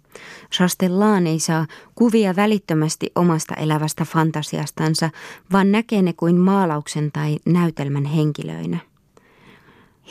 Chastellan 0.51 1.27
ei 1.27 1.39
saa 1.39 1.67
kuvia 1.95 2.35
välittömästi 2.35 3.11
omasta 3.15 3.55
elävästä 3.55 4.05
fantasiastansa, 4.05 5.09
vaan 5.51 5.71
näkee 5.71 6.01
ne 6.01 6.13
kuin 6.13 6.35
maalauksen 6.35 7.11
tai 7.11 7.39
näytelmän 7.45 8.05
henkilöinä. 8.05 8.92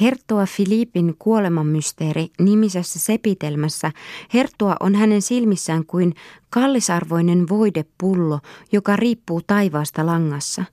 Herttua 0.01 0.47
Filipin 0.47 1.15
kuolemanmysteeri 1.19 2.29
nimisessä 2.39 2.99
sepitelmässä 2.99 3.93
Herttua 4.35 4.77
on 4.81 4.95
hänen 4.95 5.23
silmissään 5.23 5.87
kuin 5.87 6.15
kallisarvoinen 6.51 7.49
voidepullo, 7.49 8.41
joka 8.73 8.97
riippuu 8.97 9.41
taivaasta 9.47 10.07
langassa. 10.07 10.65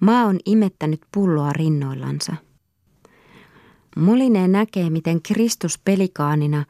Maa 0.00 0.24
on 0.24 0.38
imettänyt 0.46 1.00
pulloa 1.12 1.52
rinnoillansa. 1.52 2.36
Moline 3.96 4.48
näkee, 4.48 4.90
miten 4.90 5.22
Kristus 5.22 5.78
pelikaanina, 5.78 6.64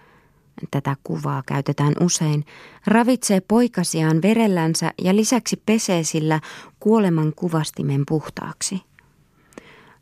tätä 0.71 0.97
kuvaa 1.05 1.43
käytetään 1.47 1.93
usein, 2.01 2.45
ravitsee 2.87 3.41
poikasiaan 3.41 4.23
verellänsä 4.23 4.93
ja 5.03 5.17
lisäksi 5.17 5.63
pesee 5.67 6.03
sillä 6.05 6.41
kuoleman 6.81 7.33
kuvastimen 7.37 8.03
puhtaaksi. 8.09 8.88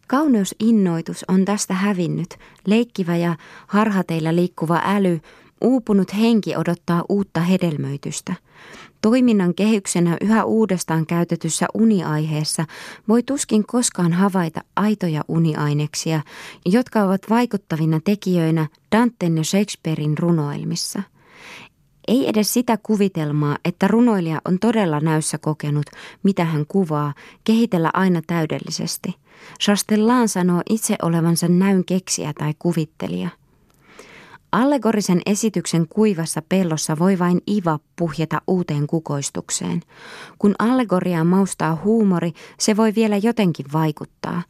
Kauneusinnoitus 0.07 1.24
on 1.28 1.44
tästä 1.44 1.74
hävinnyt, 1.74 2.28
leikkivä 2.66 3.16
ja 3.16 3.36
harhateilla 3.66 4.34
liikkuva 4.34 4.80
äly, 4.84 5.20
uupunut 5.61 6.14
henki 6.14 6.57
odottaa 6.57 7.04
uutta 7.09 7.40
hedelmöitystä. 7.40 8.34
Toiminnan 9.02 9.54
kehyksenä 9.54 10.16
yhä 10.20 10.44
uudestaan 10.44 11.07
käytetyssä 11.07 11.66
uniaiheessa 11.74 12.64
voi 13.09 13.22
tuskin 13.22 13.66
koskaan 13.66 14.12
havaita 14.12 14.61
aitoja 14.76 15.24
uniaineksia, 15.28 16.20
jotka 16.64 17.02
ovat 17.02 17.20
vaikuttavina 17.30 18.00
tekijöinä 18.04 18.68
Danten 18.92 19.36
ja 19.36 19.44
Shakespearein 19.44 20.18
runoilmissa. 20.18 21.02
Ei 22.09 22.28
edes 22.28 22.52
sitä 22.52 22.78
kuvitelmaa, 22.82 23.59
että 23.64 23.88
runoilija 23.88 24.40
on 24.44 24.59
todella 24.59 25.00
näyssä 25.00 25.38
kokenut, 25.38 25.86
mitä 26.22 26.44
hän 26.44 26.64
kuvaa, 26.68 27.14
kehitellä 27.44 27.90
aina 27.94 28.22
täydellisesti. 28.26 29.14
Chastellan 29.61 30.28
sanoo 30.28 30.62
itse 30.70 30.97
olevansa 31.03 31.49
näyn 31.49 31.84
keksiä 31.84 32.32
tai 32.39 32.55
kuvittelija– 32.59 33.28
Allegorisen 34.53 35.20
esityksen 35.26 35.89
kuivassa 35.89 36.43
pellossa 36.49 36.99
voi 36.99 37.18
vain 37.18 37.41
iva 37.47 37.78
puhjeta 37.97 38.43
uuteen 38.47 38.87
kukoistukseen. 38.87 39.82
Kun 40.39 40.55
allegoriaa 40.59 41.24
maustaa 41.24 41.80
huumori, 41.84 42.32
se 42.59 42.76
voi 42.76 42.95
vielä 42.95 43.16
jotenkin 43.16 43.66
vaikuttaa. 43.72 44.43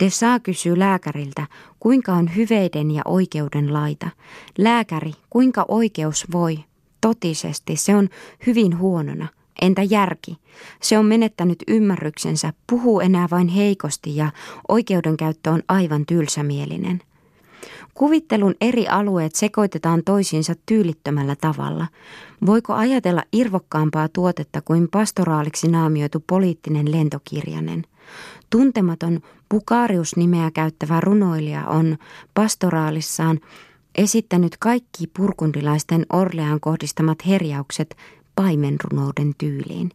De 0.00 0.10
saa 0.10 0.40
kysyy 0.40 0.78
lääkäriltä, 0.78 1.46
kuinka 1.80 2.12
on 2.12 2.36
hyveiden 2.36 2.90
ja 2.90 3.02
oikeuden 3.04 3.72
laita. 3.72 4.08
Lääkäri, 4.58 5.12
kuinka 5.30 5.64
oikeus 5.68 6.26
voi? 6.32 6.58
Totisesti, 7.00 7.76
se 7.76 7.96
on 7.96 8.08
hyvin 8.46 8.78
huonona. 8.78 9.28
Entä 9.62 9.82
järki? 9.82 10.38
Se 10.82 10.98
on 10.98 11.06
menettänyt 11.06 11.62
ymmärryksensä, 11.68 12.52
puhuu 12.70 13.00
enää 13.00 13.28
vain 13.30 13.48
heikosti 13.48 14.16
ja 14.16 14.30
oikeudenkäyttö 14.68 15.50
on 15.50 15.62
aivan 15.68 16.06
tylsämielinen. 16.06 17.00
Kuvittelun 17.94 18.54
eri 18.60 18.88
alueet 18.88 19.34
sekoitetaan 19.34 20.02
toisiinsa 20.04 20.54
tyylittömällä 20.66 21.36
tavalla. 21.40 21.86
Voiko 22.46 22.72
ajatella 22.72 23.22
irvokkaampaa 23.32 24.08
tuotetta 24.08 24.60
kuin 24.60 24.88
pastoraaliksi 24.90 25.68
naamioitu 25.68 26.24
poliittinen 26.26 26.92
lentokirjanen? 26.92 27.84
Tuntematon 28.50 29.20
Bukarius-nimeä 29.50 30.50
käyttävä 30.50 31.00
runoilija 31.00 31.66
on 31.66 31.98
pastoraalissaan 32.34 33.40
esittänyt 33.94 34.56
kaikki 34.56 35.06
purkundilaisten 35.16 36.06
Orleaan 36.12 36.60
kohdistamat 36.60 37.26
herjaukset 37.26 37.96
paimenrunouden 38.36 39.32
tyyliin. 39.38 39.90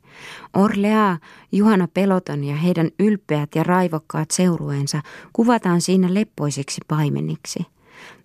Orlea, 0.53 1.17
Juhana 1.51 1.87
Peloton 1.93 2.43
ja 2.43 2.55
heidän 2.55 2.89
ylpeät 2.99 3.49
ja 3.55 3.63
raivokkaat 3.63 4.31
seurueensa 4.31 5.01
kuvataan 5.33 5.81
siinä 5.81 6.13
leppoisiksi 6.13 6.81
paimeniksi– 6.87 7.59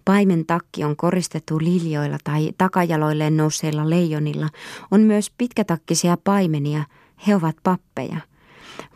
Paimen 0.04 0.46
takki 0.46 0.84
on 0.84 0.96
koristettu 0.96 1.58
liljoilla 1.58 2.18
tai 2.24 2.52
takajaloilleen 2.58 3.36
nousseilla 3.36 3.90
leijonilla. 3.90 4.48
On 4.90 5.00
myös 5.00 5.32
pitkätakkisia 5.38 6.16
paimenia, 6.24 6.84
he 7.26 7.36
ovat 7.36 7.56
pappeja. 7.62 8.16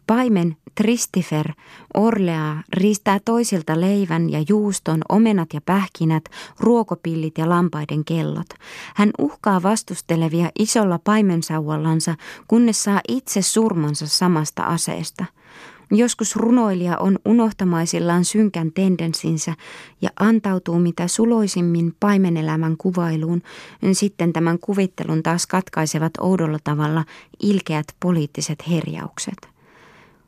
Paimen 0.07 0.57
Tristifer 0.74 1.53
Orlea 1.95 2.57
riistää 2.72 3.18
toisilta 3.24 3.81
leivän 3.81 4.31
ja 4.31 4.45
juuston, 4.49 5.03
omenat 5.09 5.49
ja 5.55 5.61
pähkinät, 5.61 6.24
ruokopillit 6.61 7.39
ja 7.39 7.49
lampaiden 7.49 8.05
kellot. 8.05 8.49
Hän 8.95 9.11
uhkaa 9.18 9.62
vastustelevia 9.62 10.51
isolla 10.59 10.99
paimensauvallansa, 11.05 12.14
kunnes 12.49 12.85
saa 12.85 13.01
itse 13.09 13.43
surmansa 13.43 14.07
samasta 14.07 14.62
aseesta– 14.62 15.24
Joskus 15.91 16.37
runoilija 16.37 16.99
on 16.99 17.18
unohtamaisillaan 17.24 18.24
synkän 18.24 18.72
tendenssinsä 18.72 19.55
ja 20.01 20.11
antautuu 20.20 20.79
mitä 20.79 21.09
suloisimmin 21.09 21.95
paimenelämän 22.01 22.77
kuvailuun, 22.77 23.43
sitten 23.93 24.33
tämän 24.33 24.59
kuvittelun 24.59 25.22
taas 25.22 25.47
katkaisevat 25.47 26.12
oudolla 26.20 26.59
tavalla 26.64 27.05
ilkeät 27.43 27.87
poliittiset 28.01 28.68
herjaukset. 28.68 29.55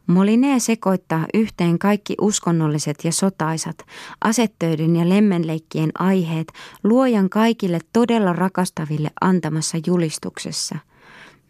Molinee 0.09 0.59
sekoittaa 0.59 1.27
yhteen 1.35 1.79
kaikki 1.79 2.15
uskonnolliset 2.21 3.05
ja 3.05 3.13
sotaisat, 3.13 3.77
asettöiden 4.25 4.97
ja 4.97 5.09
lemmenleikkien 5.09 5.91
aiheet 5.99 6.53
luojan 6.85 7.31
kaikille 7.31 7.81
todella 7.93 8.33
rakastaville 8.33 9.11
antamassa 9.21 9.79
julistuksessa. 9.87 10.79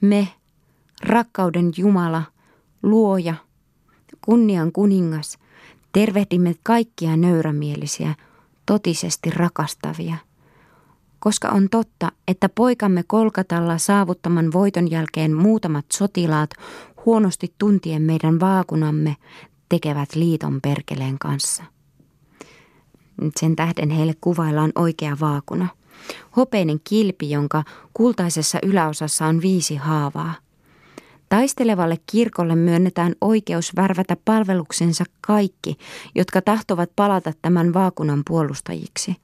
Me, 0.00 0.28
rakkauden 1.02 1.72
Jumala, 1.76 2.22
luoja– 2.82 3.34
kunnian 4.24 4.72
kuningas, 4.72 5.38
tervehdimme 5.92 6.54
kaikkia 6.62 7.16
nöyrämielisiä, 7.16 8.14
totisesti 8.66 9.30
rakastavia. 9.30 10.16
Koska 11.18 11.48
on 11.48 11.68
totta, 11.70 12.12
että 12.28 12.48
poikamme 12.48 13.02
Kolkatalla 13.06 13.78
saavuttaman 13.78 14.52
voiton 14.52 14.90
jälkeen 14.90 15.34
muutamat 15.34 15.84
sotilaat 15.92 16.50
huonosti 17.06 17.54
tuntien 17.58 18.02
meidän 18.02 18.40
vaakunamme 18.40 19.16
tekevät 19.68 20.14
liiton 20.14 20.60
perkeleen 20.60 21.18
kanssa. 21.18 21.64
Sen 23.40 23.56
tähden 23.56 23.90
heille 23.90 24.14
kuvaillaan 24.20 24.72
oikea 24.74 25.16
vaakuna. 25.20 25.68
Hopeinen 26.36 26.80
kilpi, 26.88 27.30
jonka 27.30 27.64
kultaisessa 27.92 28.58
yläosassa 28.62 29.26
on 29.26 29.42
viisi 29.42 29.76
haavaa– 29.76 30.34
Taistelevalle 31.28 31.96
kirkolle 32.06 32.56
myönnetään 32.56 33.14
oikeus 33.20 33.76
värvätä 33.76 34.16
palveluksensa 34.24 35.04
kaikki, 35.20 35.76
jotka 36.14 36.42
tahtovat 36.42 36.90
palata 36.96 37.32
tämän 37.42 37.74
vaakunan 37.74 38.22
puolustajiksi. 38.28 39.16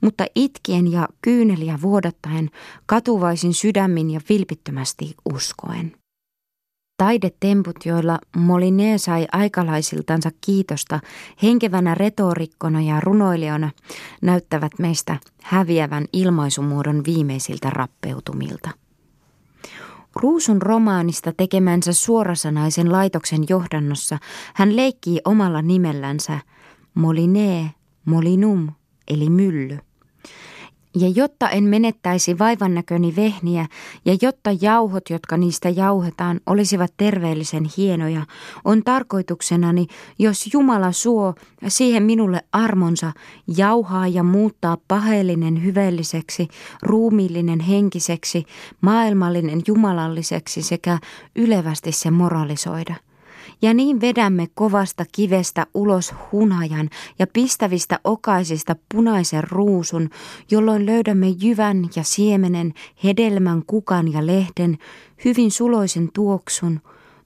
Mutta 0.00 0.26
itkien 0.34 0.92
ja 0.92 1.08
kyyneliä 1.22 1.78
vuodattaen, 1.82 2.50
katuvaisin 2.86 3.54
sydämin 3.54 4.10
ja 4.10 4.20
vilpittömästi 4.28 5.14
uskoen. 5.34 5.92
Taidetemput, 6.96 7.76
joilla 7.84 8.18
Moline 8.36 8.98
sai 8.98 9.26
aikalaisiltansa 9.32 10.30
kiitosta 10.40 11.00
henkevänä 11.42 11.94
retorikkona 11.94 12.80
ja 12.80 13.00
runoilijana, 13.00 13.70
näyttävät 14.22 14.72
meistä 14.78 15.16
häviävän 15.42 16.04
ilmaisumuodon 16.12 17.02
viimeisiltä 17.06 17.70
rappeutumilta. 17.70 18.70
Ruusun 20.16 20.62
romaanista 20.62 21.32
tekemänsä 21.36 21.92
suorasanaisen 21.92 22.92
laitoksen 22.92 23.44
johdannossa 23.48 24.18
hän 24.54 24.76
leikkii 24.76 25.20
omalla 25.24 25.62
nimellänsä 25.62 26.38
Molinee, 26.94 27.70
Molinum, 28.04 28.68
eli 29.08 29.30
mylly. 29.30 29.78
Ja 30.96 31.08
jotta 31.08 31.50
en 31.50 31.64
menettäisi 31.64 32.38
vaivannäköni 32.38 33.16
vehniä 33.16 33.66
ja 34.04 34.16
jotta 34.22 34.50
jauhot, 34.60 35.10
jotka 35.10 35.36
niistä 35.36 35.68
jauhetaan, 35.68 36.40
olisivat 36.46 36.94
terveellisen 36.96 37.66
hienoja, 37.76 38.26
on 38.64 38.82
tarkoituksenani, 38.84 39.86
jos 40.18 40.52
Jumala 40.52 40.92
suo 40.92 41.34
siihen 41.68 42.02
minulle 42.02 42.40
armonsa, 42.52 43.12
jauhaa 43.56 44.08
ja 44.08 44.22
muuttaa 44.22 44.76
paheellinen 44.88 45.64
hyvelliseksi, 45.64 46.48
ruumiillinen 46.82 47.60
henkiseksi, 47.60 48.44
maailmallinen 48.80 49.62
jumalalliseksi 49.66 50.62
sekä 50.62 50.98
ylevästi 51.36 51.92
se 51.92 52.10
moralisoida– 52.10 52.94
ja 53.64 53.74
niin 53.74 54.00
vedämme 54.00 54.46
kovasta 54.54 55.04
kivestä 55.12 55.66
ulos 55.74 56.14
hunajan 56.32 56.90
ja 57.18 57.26
pistävistä 57.26 58.00
okaisista 58.04 58.76
punaisen 58.94 59.44
ruusun, 59.44 60.10
jolloin 60.50 60.86
löydämme 60.86 61.28
jyvän 61.28 61.84
ja 61.96 62.02
siemenen, 62.02 62.74
hedelmän, 63.04 63.62
kukan 63.66 64.12
ja 64.12 64.26
lehden, 64.26 64.78
hyvin 65.24 65.50
suloisen 65.50 66.08
tuoksun, 66.12 66.80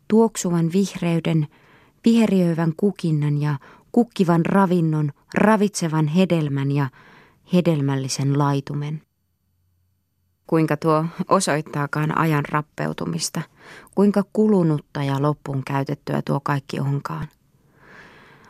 tuoksuvan 0.09 0.73
vihreyden, 0.73 1.49
viheriöivän 2.05 2.73
kukinnan 2.77 3.41
ja 3.41 3.59
kukkivan 3.93 4.47
ravinnon, 4.47 5.13
ravitsevan 5.35 6.07
hedelmän 6.07 6.71
ja 6.71 6.91
hedelmällisen 7.53 8.39
laitumen. 8.39 9.03
Kuinka 10.47 10.77
tuo 10.77 11.05
osoittaakaan 11.29 12.19
ajan 12.19 12.45
rappeutumista, 12.49 13.43
kuinka 13.95 14.23
kulunutta 14.33 15.03
ja 15.03 15.23
loppuun 15.23 15.63
käytettyä 15.65 16.23
tuo 16.25 16.41
kaikki 16.41 16.81
onkaan. 16.81 17.29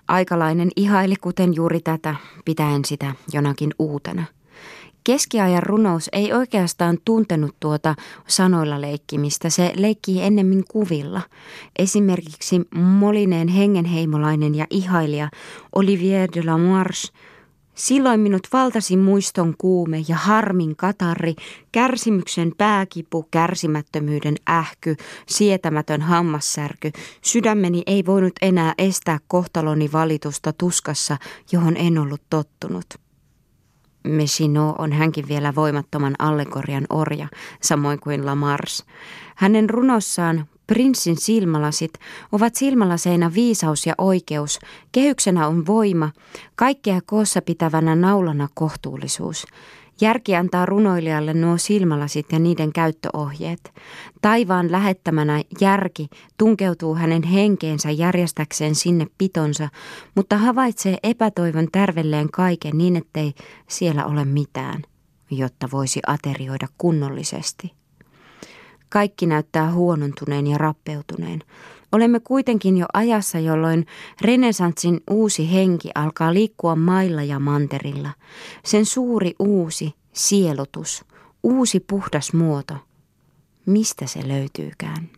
Aikalainen 0.09 0.71
ihaili 0.77 1.17
kuten 1.17 1.55
juuri 1.55 1.81
tätä, 1.81 2.15
pitäen 2.45 2.85
sitä 2.85 3.15
jonakin 3.33 3.75
uutena. 3.79 4.25
Keskiajan 5.05 5.63
runous 5.63 6.09
ei 6.13 6.33
oikeastaan 6.33 6.99
tuntenut 7.05 7.57
tuota 7.61 7.95
sanoilla 8.27 8.81
leikkimistä, 8.81 9.51
se 9.51 9.73
leikkii 9.77 10.23
ennemmin 10.23 10.65
kuvilla. 10.71 11.21
Esimerkiksi 11.79 12.61
Molineen 12.75 13.49
hengenheimolainen 13.49 14.55
ja 14.55 14.67
ihailija 14.71 15.29
Olivier 15.75 16.29
de 16.35 16.43
la 16.43 16.59
Marche 16.59 17.09
Silloin 17.79 18.21
minut 18.21 18.49
valtasi 18.53 18.97
muiston 18.97 19.55
kuume 19.59 20.03
ja 20.09 20.17
harmin 20.17 20.77
katarri, 20.77 21.35
kärsimyksen 21.73 22.53
pääkipu, 22.59 23.29
kärsimättömyyden 23.31 24.35
ähky, 24.51 24.97
sietämätön 25.27 26.01
hammassärky. 26.03 26.91
Sydämeni 27.23 27.83
ei 27.87 28.07
voinut 28.07 28.33
enää 28.43 28.75
estää 28.79 29.19
kohtaloni 29.29 29.93
valitusta 29.93 30.53
tuskassa, 30.53 31.17
johon 31.53 31.77
en 31.77 31.99
ollut 31.99 32.23
tottunut. 32.31 32.87
Mechino 34.05 34.75
on 34.79 34.93
hänkin 34.93 35.29
vielä 35.29 35.55
voimattoman 35.55 36.15
allegorian 36.19 36.87
orja, 36.91 37.29
samoin 37.63 38.01
kuin 38.01 38.27
Lamars. 38.27 38.85
Hänen 39.37 39.71
runossaan 39.71 40.47
Prinssin 40.69 41.17
silmälasit 41.17 41.93
ovat 42.33 42.55
silmälaseina 42.55 43.35
viisaus 43.35 43.87
ja 43.87 43.95
oikeus, 43.99 44.59
kehyksenä 44.93 45.47
on 45.47 45.67
voima, 45.67 46.11
kaikkea 46.57 47.01
koossa 47.07 47.43
pitävänä 47.43 47.95
naulana 47.95 48.49
kohtuullisuus. 48.55 49.47
Järki 50.01 50.37
antaa 50.37 50.67
runoilijalle 50.67 51.35
nuo 51.35 51.57
silmälasit 51.57 52.33
ja 52.33 52.39
niiden 52.39 52.73
käyttöohjeet. 52.73 53.73
Taivaan 54.23 54.73
lähettämänä 54.73 55.43
järki 55.61 56.09
tunkeutuu 56.39 56.95
hänen 56.95 57.23
henkeensä 57.23 57.91
järjestäkseen 57.91 58.75
sinne 58.75 59.07
pitonsa, 59.19 59.69
mutta 60.15 60.39
havaitsee 60.39 60.97
epätoivon 61.03 61.69
tärvelleen 61.73 62.31
kaiken 62.31 62.79
niin, 62.79 62.97
ettei 62.97 63.33
siellä 63.69 64.05
ole 64.05 64.25
mitään, 64.25 64.83
jotta 65.31 65.69
voisi 65.73 66.01
aterioida 66.07 66.67
kunnollisesti. 66.79 67.79
Kaikki 68.89 69.27
näyttää 69.27 69.73
huonontuneen 69.73 70.47
ja 70.47 70.59
rappeutuneen. 70.59 71.43
Olemme 71.93 72.21
kuitenkin 72.21 72.77
jo 72.77 72.87
ajassa, 72.93 73.39
jolloin 73.39 73.87
renesanssin 74.21 75.01
uusi 75.11 75.53
henki 75.53 75.91
alkaa 75.95 76.35
liikkua 76.35 76.77
mailla 76.77 77.23
ja 77.23 77.39
manterilla. 77.39 78.11
Sen 78.65 78.87
suuri 78.87 79.35
uusi 79.39 79.95
sielutus, 80.13 81.05
uusi 81.43 81.81
puhdas 81.81 82.33
muoto. 82.33 82.75
Mistä 83.67 84.07
se 84.07 84.29
löytyykään? 84.29 85.18